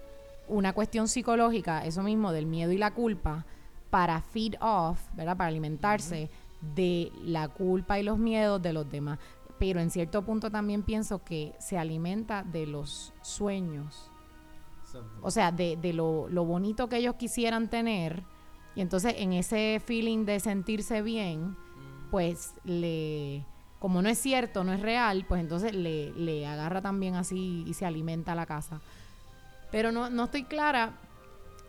[0.49, 3.47] una cuestión psicológica, eso mismo del miedo y la culpa,
[3.91, 5.37] para feed off, ¿verdad?
[5.37, 6.31] Para alimentarse
[6.75, 9.19] de la culpa y los miedos de los demás.
[9.59, 14.11] Pero en cierto punto también pienso que se alimenta de los sueños.
[15.23, 18.23] O sea, de, de lo, lo bonito que ellos quisieran tener.
[18.77, 21.57] Y entonces en ese feeling de sentirse bien,
[22.11, 23.45] pues le
[23.85, 27.75] como no es cierto, no es real, pues entonces le, le agarra también así y
[27.75, 28.81] se alimenta la casa.
[29.75, 30.93] Pero no, no estoy clara.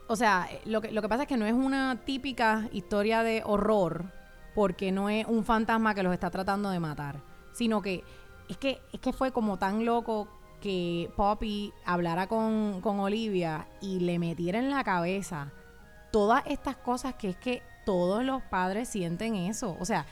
[0.08, 3.42] O sea, lo que, lo que pasa es que no es una típica historia de
[3.44, 4.06] horror,
[4.54, 7.20] porque no es un fantasma que los está tratando de matar,
[7.52, 8.04] sino que
[8.48, 10.28] es que, es que fue como tan loco
[10.62, 15.52] que Poppy hablara con, con Olivia y le metiera en la cabeza
[16.12, 19.76] todas estas cosas que es que todos los padres sienten eso.
[19.80, 20.06] O sea,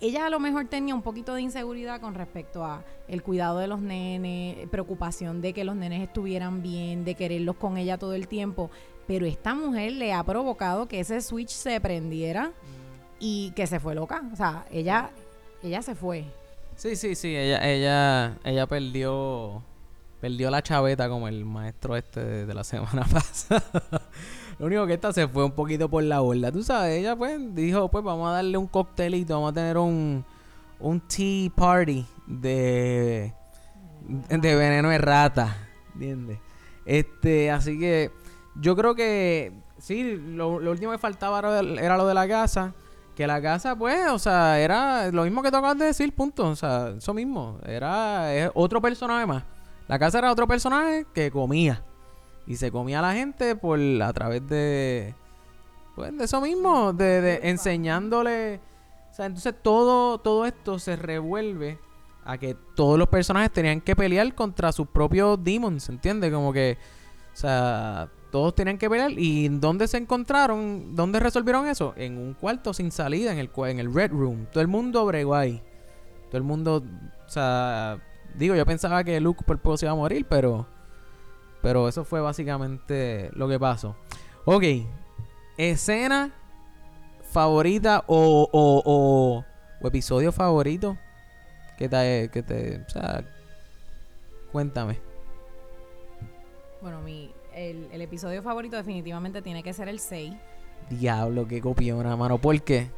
[0.00, 3.66] ella a lo mejor tenía un poquito de inseguridad con respecto a el cuidado de
[3.66, 8.28] los nenes, preocupación de que los nenes estuvieran bien, de quererlos con ella todo el
[8.28, 8.70] tiempo,
[9.06, 12.52] pero esta mujer le ha provocado que ese switch se prendiera
[13.18, 15.10] y que se fue loca, o sea, ella
[15.62, 16.24] ella se fue.
[16.76, 19.62] Sí, sí, sí, ella ella ella perdió
[20.20, 23.62] perdió la chaveta como el maestro este de, de la semana pasada.
[24.58, 26.50] Lo único que esta se fue un poquito por la borda.
[26.50, 30.24] Tú sabes, ella pues dijo, pues vamos a darle un coctelito, vamos a tener un,
[30.80, 33.34] un tea party de,
[34.28, 35.56] de veneno de rata.
[35.94, 36.38] ¿Entiendes?
[36.86, 38.10] Este, así que
[38.54, 42.72] yo creo que sí, lo, lo último que faltaba era, era lo de la casa.
[43.14, 46.48] Que la casa, pues, o sea, era lo mismo que tú acabas de decir, punto.
[46.48, 47.58] O sea, eso mismo.
[47.64, 49.42] Era otro personaje más.
[49.88, 51.82] La casa era otro personaje que comía.
[52.46, 55.14] Y se comía a la gente por a través de
[55.94, 58.60] pues de eso mismo, de, de enseñándole,
[59.10, 61.78] o sea, entonces todo todo esto se revuelve
[62.24, 66.32] a que todos los personajes tenían que pelear contra sus propios demons, ¿entiendes?
[66.32, 66.76] Como que
[67.36, 70.96] o sea, todos tenían que pelear y ¿dónde se encontraron?
[70.96, 71.92] ¿Dónde resolvieron eso?
[71.96, 74.46] En un cuarto sin salida, en el en el Red Room.
[74.50, 75.62] Todo el mundo bregó ahí.
[76.28, 76.82] Todo el mundo,
[77.26, 77.98] o sea,
[78.34, 80.66] digo, yo pensaba que Luke por poco se iba a morir, pero
[81.66, 83.96] pero eso fue básicamente lo que pasó.
[84.44, 84.62] Ok.
[85.58, 86.32] Escena
[87.32, 89.44] favorita o, o, o,
[89.80, 90.96] o episodio favorito
[91.76, 93.24] que te, que te, o sea,
[94.52, 95.00] cuéntame.
[96.80, 100.34] Bueno, mi el, el episodio favorito definitivamente tiene que ser el 6
[100.88, 102.38] Diablo, qué copiona, mano.
[102.38, 102.92] ¿Por qué?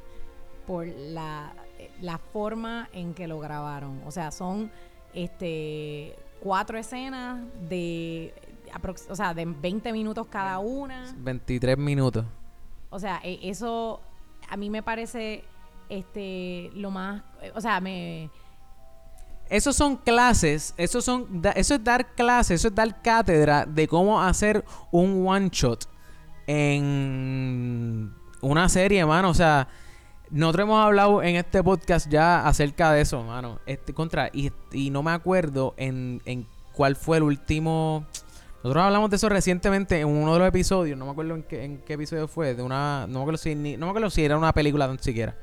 [0.66, 1.54] por la,
[2.02, 4.02] la forma en que lo grabaron.
[4.04, 4.70] O sea, son
[5.14, 8.32] este cuatro escenas de
[9.08, 11.14] o sea, de 20 minutos cada una.
[11.18, 12.24] 23 minutos.
[12.90, 14.00] O sea, e- eso
[14.48, 15.44] a mí me parece
[15.88, 18.30] este lo más, eh, o sea, me
[19.48, 24.20] Esos son clases, esos son, eso es dar clases, eso es dar cátedra de cómo
[24.22, 25.86] hacer un one shot
[26.46, 29.30] en una serie, mano.
[29.30, 29.68] O sea,
[30.30, 33.58] nosotros hemos hablado en este podcast ya acerca de eso, mano.
[33.66, 38.06] Este contra y, y no me acuerdo en, en cuál fue el último.
[38.62, 40.98] Nosotros hablamos de eso recientemente en uno de los episodios.
[40.98, 42.54] No me acuerdo en qué, en qué episodio fue.
[42.54, 44.98] De una, no me acuerdo si ni- no me acuerdo si era una película tan
[44.98, 45.36] siquiera.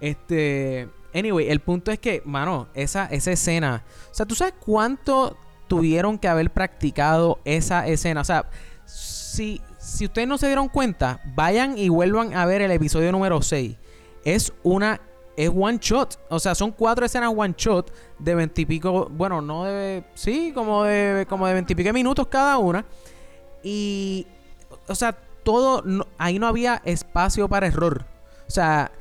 [0.00, 0.88] Este.
[1.14, 3.84] Anyway, el punto es que, mano, esa, esa escena.
[4.10, 5.36] O sea, ¿tú sabes cuánto
[5.68, 8.22] tuvieron que haber practicado esa escena?
[8.22, 8.46] O sea,
[8.86, 13.42] si, si ustedes no se dieron cuenta, vayan y vuelvan a ver el episodio número
[13.42, 13.76] 6.
[14.24, 15.00] Es una.
[15.42, 16.18] Es one shot.
[16.28, 19.08] O sea, son cuatro escenas one shot de veintipico.
[19.10, 20.04] Bueno, no de.
[20.14, 21.26] Sí, como de.
[21.28, 22.84] Como de veintipico minutos cada una.
[23.62, 24.26] Y.
[24.86, 25.12] O sea,
[25.42, 25.82] todo.
[26.18, 28.06] ahí no había espacio para error.
[28.46, 28.92] O sea,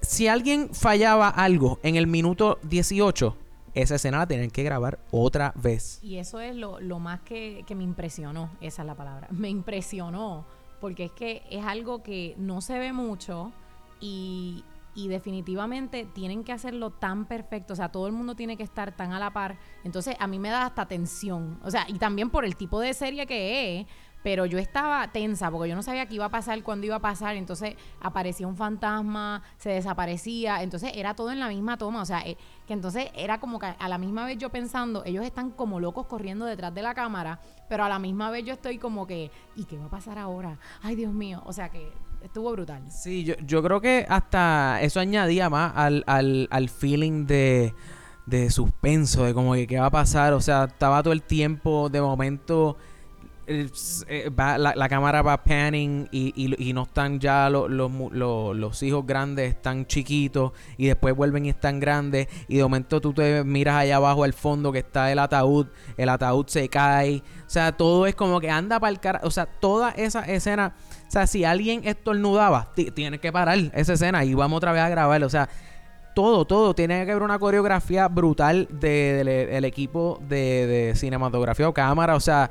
[0.00, 3.36] si alguien fallaba algo en el minuto 18,
[3.74, 5.98] esa escena la tenían que grabar otra vez.
[6.02, 9.48] Y eso es lo, lo más que, que me impresionó, esa es la palabra, me
[9.48, 10.44] impresionó,
[10.80, 13.52] porque es que es algo que no se ve mucho
[14.00, 14.64] y,
[14.94, 18.92] y definitivamente tienen que hacerlo tan perfecto, o sea, todo el mundo tiene que estar
[18.92, 22.30] tan a la par, entonces a mí me da hasta tensión, o sea, y también
[22.30, 23.86] por el tipo de serie que es,
[24.24, 27.00] pero yo estaba tensa porque yo no sabía qué iba a pasar, cuándo iba a
[27.00, 32.06] pasar, entonces aparecía un fantasma, se desaparecía, entonces era todo en la misma toma, o
[32.06, 35.50] sea, eh, que entonces era como que a la misma vez yo pensando, ellos están
[35.50, 37.38] como locos corriendo detrás de la cámara,
[37.68, 40.58] pero a la misma vez yo estoy como que, ¿y qué va a pasar ahora?
[40.80, 41.92] Ay, Dios mío, o sea que
[42.24, 42.82] estuvo brutal.
[42.90, 47.74] Sí, yo, yo creo que hasta eso añadía más al, al, al feeling de,
[48.26, 50.32] de suspenso, de como que qué va a pasar.
[50.32, 52.76] O sea, estaba todo el tiempo, de momento,
[53.46, 53.68] eh,
[54.36, 58.82] la, la cámara va panning y, y, no están ya lo- los mu- lo- los
[58.82, 63.44] hijos grandes, están chiquitos y después vuelven y están grandes y de momento tú te
[63.44, 65.66] miras allá abajo al fondo que está el ataúd,
[65.98, 67.22] el ataúd se cae.
[67.46, 69.20] O sea, todo es como que anda para el cara.
[69.24, 70.74] O sea, toda esa escena.
[71.14, 74.88] Sea, si alguien estornudaba, ti- tiene que parar esa escena y vamos otra vez a
[74.88, 75.26] grabarlo.
[75.26, 75.48] O sea,
[76.14, 76.74] todo, todo.
[76.74, 82.16] Tiene que haber una coreografía brutal de- del del equipo de, de cinematografía o cámara.
[82.16, 82.50] O sea,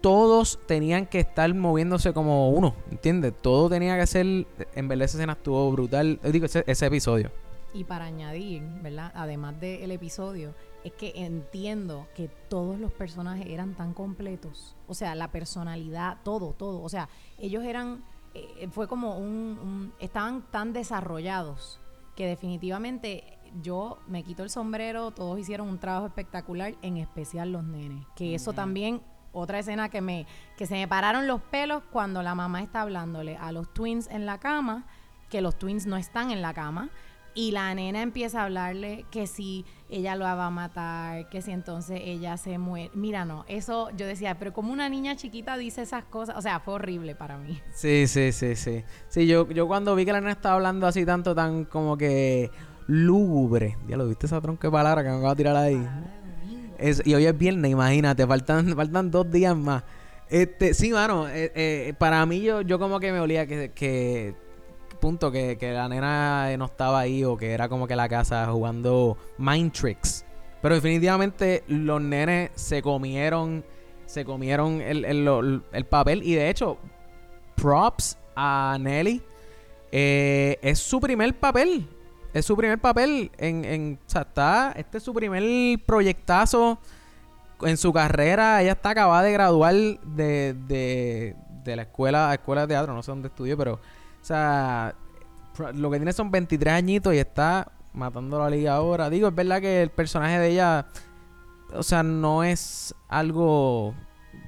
[0.00, 3.34] todos tenían que estar moviéndose como uno, ¿entiendes?
[3.42, 4.46] Todo tenía que ser.
[4.74, 6.18] En verdad, esa escena estuvo brutal.
[6.32, 7.30] Digo, ese, ese episodio.
[7.74, 9.12] Y para añadir, ¿verdad?
[9.14, 10.54] Además del episodio,
[10.84, 14.76] es que entiendo que todos los personajes eran tan completos.
[14.86, 16.82] O sea, la personalidad, todo, todo.
[16.82, 17.08] O sea,
[17.38, 18.02] ellos eran,
[18.34, 21.80] eh, fue como un, un- estaban tan desarrollados
[22.14, 23.24] que definitivamente
[23.62, 28.06] yo me quito el sombrero, todos hicieron un trabajo espectacular, en especial los nenes.
[28.14, 29.00] Que eso también,
[29.32, 30.26] otra escena que me,
[30.56, 34.26] que se me pararon los pelos cuando la mamá está hablándole a los twins en
[34.26, 34.84] la cama,
[35.30, 36.90] que los twins no están en la cama.
[37.40, 41.52] Y la nena empieza a hablarle que si ella lo va a matar, que si
[41.52, 42.90] entonces ella se muere.
[42.94, 46.58] Mira, no, eso yo decía, pero como una niña chiquita dice esas cosas, o sea,
[46.58, 47.60] fue horrible para mí.
[47.72, 48.82] Sí, sí, sí, sí.
[49.08, 52.50] Sí, yo, yo cuando vi que la nena estaba hablando así tanto, tan como que
[52.88, 53.76] lúgubre.
[53.86, 55.88] Ya lo viste esa tronca de palabra que me acabo de tirar ahí.
[56.76, 59.84] Es- y hoy es viernes, imagínate, faltan, faltan dos días más.
[60.28, 64.34] Este, sí, mano, eh, eh, para mí yo, yo como que me olía que, que
[64.98, 68.46] punto, que, que la nena no estaba ahí o que era como que la casa
[68.50, 70.24] jugando mind tricks.
[70.60, 73.64] Pero definitivamente los nenes se comieron,
[74.06, 76.78] se comieron el, el- el papel y de hecho,
[77.54, 79.22] props a Nelly.
[79.92, 81.88] Eh, es su primer papel.
[82.34, 85.42] Es su primer papel en, en o sea, está, este es su primer
[85.86, 86.78] proyectazo
[87.62, 88.60] en su carrera.
[88.62, 91.34] Ella está acabada de graduar de, de,
[91.64, 93.80] de la escuela, escuela de teatro, no sé dónde estudió, pero,
[94.28, 94.94] sea,
[95.56, 99.10] pro- lo que tiene son 23 añitos y está matando la liga ahora.
[99.10, 100.86] Digo, es verdad que el personaje de ella,
[101.72, 103.94] o sea, no es algo,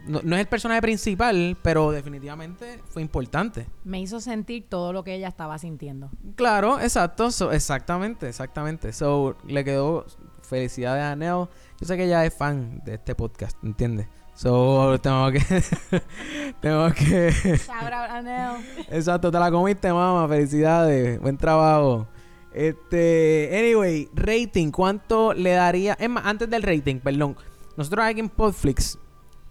[0.06, 3.66] no, no es el personaje principal, pero definitivamente fue importante.
[3.84, 6.10] Me hizo sentir todo lo que ella estaba sintiendo.
[6.36, 8.92] Claro, exacto, so- exactamente, exactamente.
[8.92, 10.06] So, le quedó
[10.42, 11.48] felicidades a Neo.
[11.80, 14.06] Yo sé que ella es fan de este podcast, ¿entiendes?
[14.40, 15.40] So, tengo que...
[16.62, 17.30] tengo que...
[17.30, 18.64] Shout out.
[18.88, 20.26] Exacto, te la comiste, mamá.
[20.26, 21.20] Felicidades.
[21.20, 22.08] Buen trabajo.
[22.54, 25.92] Este, anyway, rating, ¿cuánto le daría?
[26.00, 27.36] Es más, antes del rating, perdón.
[27.76, 28.98] Nosotros aquí en Podflix,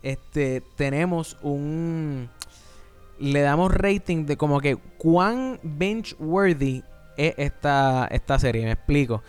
[0.02, 2.28] este, tenemos un.
[3.20, 6.84] Le damos rating de como que cuán bench worthy
[7.16, 8.66] es esta, esta serie.
[8.66, 9.22] Me explico.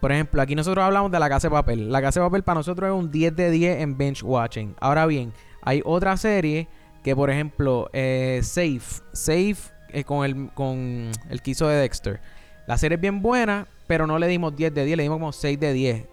[0.00, 1.90] Por ejemplo, aquí nosotros hablamos de la casa de papel.
[1.90, 4.76] La casa de papel para nosotros es un 10 de 10 en bench watching.
[4.80, 5.32] Ahora bien,
[5.62, 6.68] hay otra serie
[7.02, 9.02] que, por ejemplo, eh, Safe.
[9.12, 9.56] Safe
[9.90, 12.20] eh, con, el, con el que de Dexter.
[12.66, 15.32] La serie es bien buena, pero no le dimos 10 de 10, le dimos como
[15.32, 16.04] 6 de 10.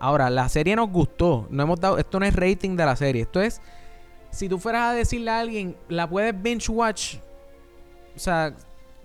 [0.00, 1.46] Ahora, la serie nos gustó.
[1.50, 3.22] No hemos dado, esto no es rating de la serie.
[3.22, 3.60] Esto es,
[4.30, 7.16] si tú fueras a decirle a alguien, la puedes binge watch.
[8.16, 8.54] O sea,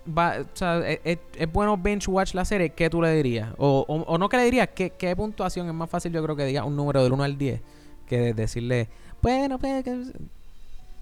[0.08, 3.54] va- o sea, es, es- es bueno binge watch la serie, ¿qué tú le dirías?
[3.58, 6.12] O, o, o no que le dirías, ¿qué, ¿qué puntuación es más fácil?
[6.12, 7.62] Yo creo que diga un número del 1 al 10
[8.08, 8.90] que decirle,
[9.22, 10.12] bueno, pues, que-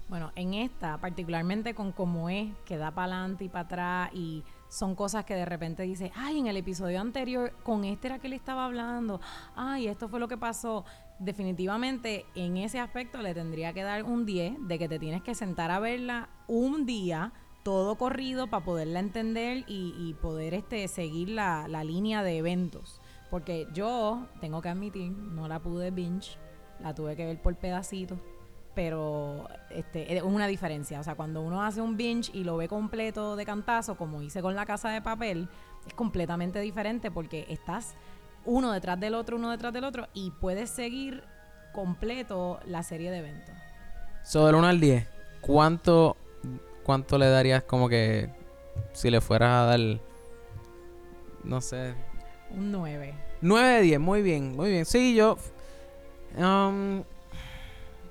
[0.08, 4.42] Bueno, en esta, particularmente con cómo es, que da para adelante y para atrás y
[4.68, 8.28] son cosas que de repente dice, ay, en el episodio anterior con este era que
[8.28, 9.20] le estaba hablando,
[9.56, 10.84] ay, esto fue lo que pasó.
[11.20, 15.34] Definitivamente en ese aspecto le tendría que dar un 10 de que te tienes que
[15.34, 17.32] sentar a verla un día
[17.64, 23.00] todo corrido para poderla entender y, poder este, seguir la, la línea de eventos.
[23.30, 26.38] Porque yo, tengo que admitir, no la pude binge,
[26.80, 28.20] la tuve que ver por pedacitos
[28.74, 31.00] pero este, es una diferencia.
[31.00, 34.42] O sea, cuando uno hace un binge y lo ve completo de cantazo, como hice
[34.42, 35.48] con la casa de papel,
[35.86, 37.94] es completamente diferente porque estás
[38.44, 41.24] uno detrás del otro, uno detrás del otro, y puedes seguir
[41.72, 43.54] completo la serie de eventos.
[44.22, 45.06] So, del 1 al 10,
[45.40, 46.16] ¿cuánto,
[46.84, 48.28] ¿cuánto le darías como que
[48.92, 49.80] si le fueras a dar,
[51.42, 51.94] no sé,
[52.50, 53.14] Un 9.
[53.40, 54.84] 9 de 10, muy bien, muy bien.
[54.84, 55.36] Sí, yo...
[56.38, 57.02] um,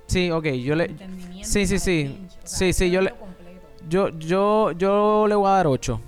[0.08, 0.96] sí, ok, yo le...
[1.44, 2.04] Sí, sí, sí.
[2.04, 3.68] binge, o sea, Sí, sí, yo le- completo.
[3.90, 6.00] Yo, yo, yo le voy a dar 8.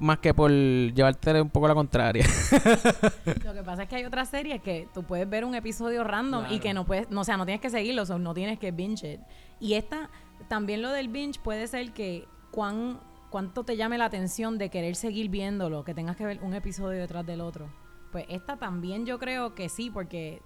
[0.00, 2.24] Más que por llevarte un poco la contraria.
[3.44, 6.44] Lo que pasa es que hay otras series que tú puedes ver un episodio random
[6.50, 8.58] y que no puedes, no, o sea, no tienes que seguirlo, o sea, no tienes
[8.60, 9.20] que binge it.
[9.58, 10.08] Y esta,
[10.48, 14.94] también lo del binge puede ser que cuán, cuánto te llame la atención de querer
[14.96, 17.68] seguir viéndolo, que tengas que ver un episodio detrás del otro.
[18.12, 20.40] Pues esta también yo creo que sí, porque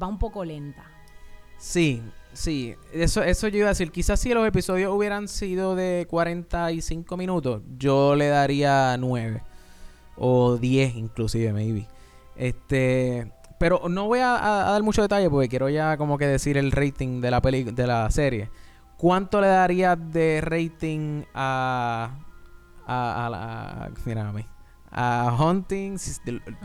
[0.00, 0.84] va un poco lenta.
[1.56, 2.02] Sí,
[2.32, 2.74] sí.
[2.92, 3.90] Eso, eso yo iba a decir.
[3.90, 9.42] Quizás si los episodios hubieran sido de 45 minutos, yo le daría 9.
[10.16, 11.88] O 10 inclusive, maybe.
[12.36, 13.32] Este...
[13.58, 14.34] Pero no voy a,
[14.68, 17.62] a- dar mucho detalle porque quiero ya como que decir el rating de la peli
[17.64, 18.50] de la serie.
[18.96, 22.10] ¿Cuánto le darías de rating a...
[22.86, 23.90] a, a la...
[24.04, 24.46] Mira a mí.
[24.90, 25.96] A Hunting.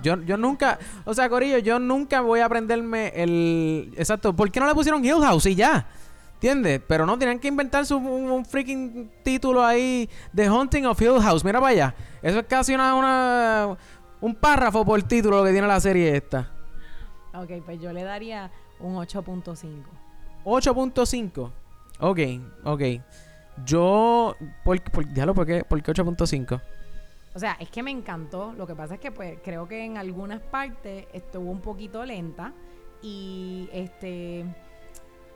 [0.04, 0.78] Yo, yo nunca...
[1.06, 3.94] O sea, Corillo, yo nunca voy a aprenderme el...
[3.98, 4.36] Exacto.
[4.36, 5.88] ¿Por qué no le pusieron Hill House y ya?
[6.36, 6.82] ¿Entiendes?
[6.88, 11.44] Pero no, tenían que inventarse un, un- freaking título ahí de Hunting of Hill House.
[11.44, 11.96] Mira para allá.
[12.22, 12.96] Eso es casi una...
[12.96, 13.78] una
[14.22, 16.52] un párrafo por título lo que tiene la serie esta.
[17.34, 18.52] Ok, pues yo le daría
[18.82, 19.84] un 8.5.
[20.44, 21.52] 8.5.
[22.00, 22.20] Ok,
[22.64, 22.82] ok.
[23.66, 24.36] Yo.
[24.64, 26.62] ¿Por, por, diablo, ¿por qué, por qué 8.5?
[27.36, 28.54] O sea, es que me encantó.
[28.54, 32.54] Lo que pasa es que pues creo que en algunas partes estuvo un poquito lenta
[33.02, 34.46] y este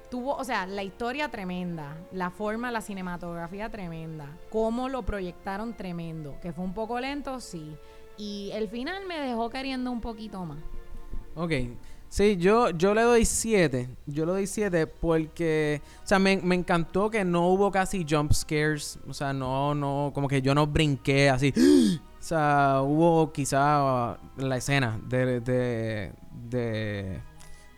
[0.09, 6.35] tuvo, o sea, la historia tremenda, la forma, la cinematografía tremenda, cómo lo proyectaron tremendo,
[6.39, 7.75] que fue un poco lento, sí.
[8.15, 10.59] Y el final me dejó queriendo un poquito más.
[11.35, 11.51] Ok.
[12.13, 13.89] Sí, yo, yo le doy 7.
[14.05, 18.31] Yo le doy 7 porque, o sea, me, me encantó que no hubo casi jump
[18.33, 18.99] scares.
[19.07, 21.51] O sea, no, no, como que yo no brinqué así.
[22.19, 27.19] O sea, hubo quizá la escena de, de, de,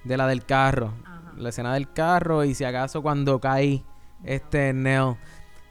[0.04, 0.94] de la del carro.
[1.38, 3.86] La escena del carro y si acaso cuando cae
[4.26, 5.16] este Nell.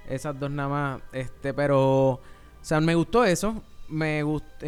[0.08, 1.02] Esas dos nada más.
[1.12, 2.20] Este, pero, o
[2.62, 3.62] sea, me gustó eso
[3.94, 4.66] me gustó,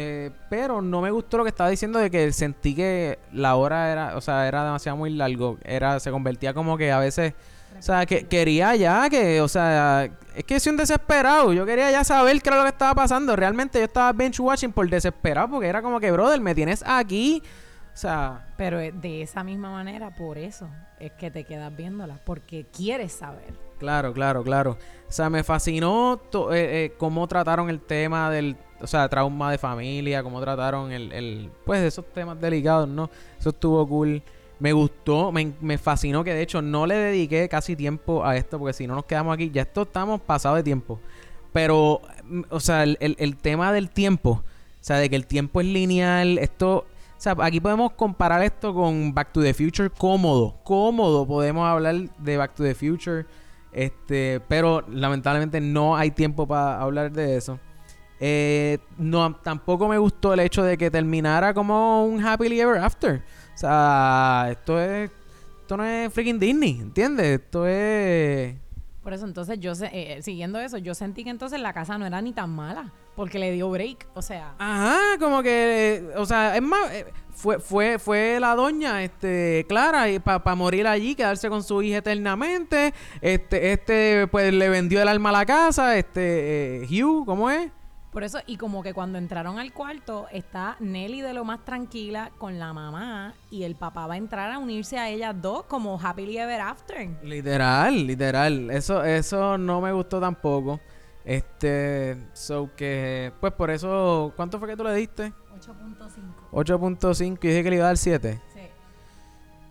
[0.49, 4.17] pero no me gustó lo que estaba diciendo de que sentí que la hora era,
[4.17, 7.33] o sea, era demasiado muy largo, era se convertía como que a veces
[7.77, 11.53] o sea, que quería ya que, o sea, es que soy un desesperado.
[11.53, 13.35] Yo quería ya saber qué era lo que estaba pasando.
[13.35, 17.43] Realmente yo estaba bench watching por desesperado porque era como que, brother, me tienes aquí.
[17.93, 20.69] O sea, pero de esa misma manera, por eso
[20.99, 23.53] es que te quedas viéndola, porque quieres saber.
[23.79, 24.77] Claro, claro, claro.
[25.07, 26.19] O sea, me fascinó
[26.51, 31.11] eh, eh, cómo trataron el tema del, o sea, trauma de familia, cómo trataron el,
[31.11, 33.09] el, pues esos temas delicados, ¿no?
[33.39, 34.21] Eso estuvo cool.
[34.59, 38.57] Me gustó, me, me, fascinó que de hecho no le dediqué casi tiempo a esto,
[38.57, 40.99] porque si no nos quedamos aquí, ya esto estamos pasados de tiempo.
[41.53, 44.43] Pero, mm, o sea, el, el, el tema del tiempo, o
[44.81, 49.13] sea, de que el tiempo es lineal, esto, o sea, aquí podemos comparar esto con
[49.13, 53.25] Back to the Future cómodo, cómodo podemos hablar de Back to the Future,
[53.71, 57.59] este, pero lamentablemente no hay tiempo para hablar de eso.
[58.19, 63.21] Eh, no, tampoco me gustó el hecho de que terminara como un happily ever after.
[63.53, 65.11] O sea, esto es.
[65.61, 67.41] Esto no es freaking Disney, ¿entiendes?
[67.41, 68.55] Esto es.
[69.03, 72.21] Por eso, entonces, yo eh, siguiendo eso, yo sentí que entonces la casa no era
[72.21, 72.91] ni tan mala.
[73.15, 74.53] Porque le dio break, o sea.
[74.59, 76.09] Ajá, como que.
[76.17, 76.91] O sea, es más.
[76.91, 81.97] Eh, fue, fue, fue la doña, este, Clara, para morir allí, quedarse con su hija
[81.97, 82.93] eternamente.
[83.21, 85.97] Este, este, pues le vendió el alma a la casa.
[85.97, 87.71] Este, Hugh, ¿cómo es?
[88.17, 92.31] Por eso, y como que cuando entraron al cuarto, está Nelly de lo más tranquila
[92.39, 95.99] con la mamá y el papá va a entrar a unirse a ellas dos como
[96.01, 97.07] happily ever after.
[97.21, 98.71] Literal, literal.
[98.71, 100.79] Eso, eso no me gustó tampoco.
[101.23, 105.31] Este, so que, pues por eso, ¿cuánto fue que tú le diste?
[106.51, 107.03] 8.5.
[107.03, 108.41] 8.5 y dije que le iba a dar 7.
[108.51, 108.59] Sí.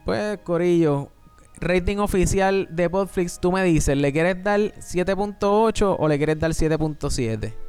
[0.05, 1.11] Pues, Corillo,
[1.57, 6.53] rating oficial de Podflix, tú me dices, ¿le quieres dar 7.8 o le quieres dar
[6.53, 7.66] 7.7?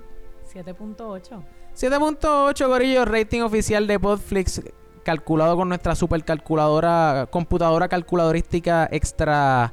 [0.64, 1.44] 7.8.
[1.76, 4.62] 7.8, Gorillo, rating oficial de Podflix,
[5.04, 9.72] calculado con nuestra super calculadora, computadora calculadorística extra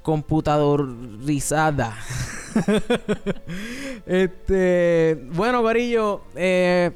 [0.00, 1.94] computadorizada.
[4.06, 6.92] este, bueno, Gorillo, eh,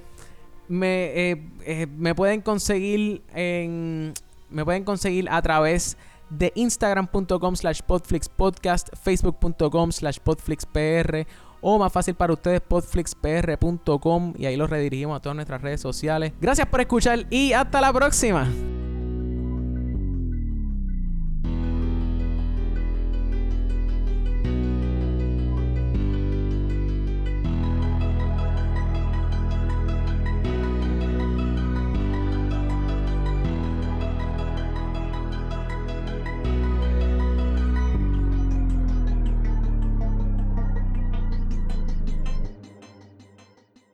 [0.68, 4.14] me, eh, eh, me pueden conseguir en.
[4.48, 5.96] Me pueden conseguir a través
[6.30, 11.26] de instagram.com slash podflixpodcast, facebook.com slash podflixpr
[11.60, 16.32] o más fácil para ustedes podflixpr.com y ahí los redirigimos a todas nuestras redes sociales.
[16.40, 18.48] Gracias por escuchar y hasta la próxima.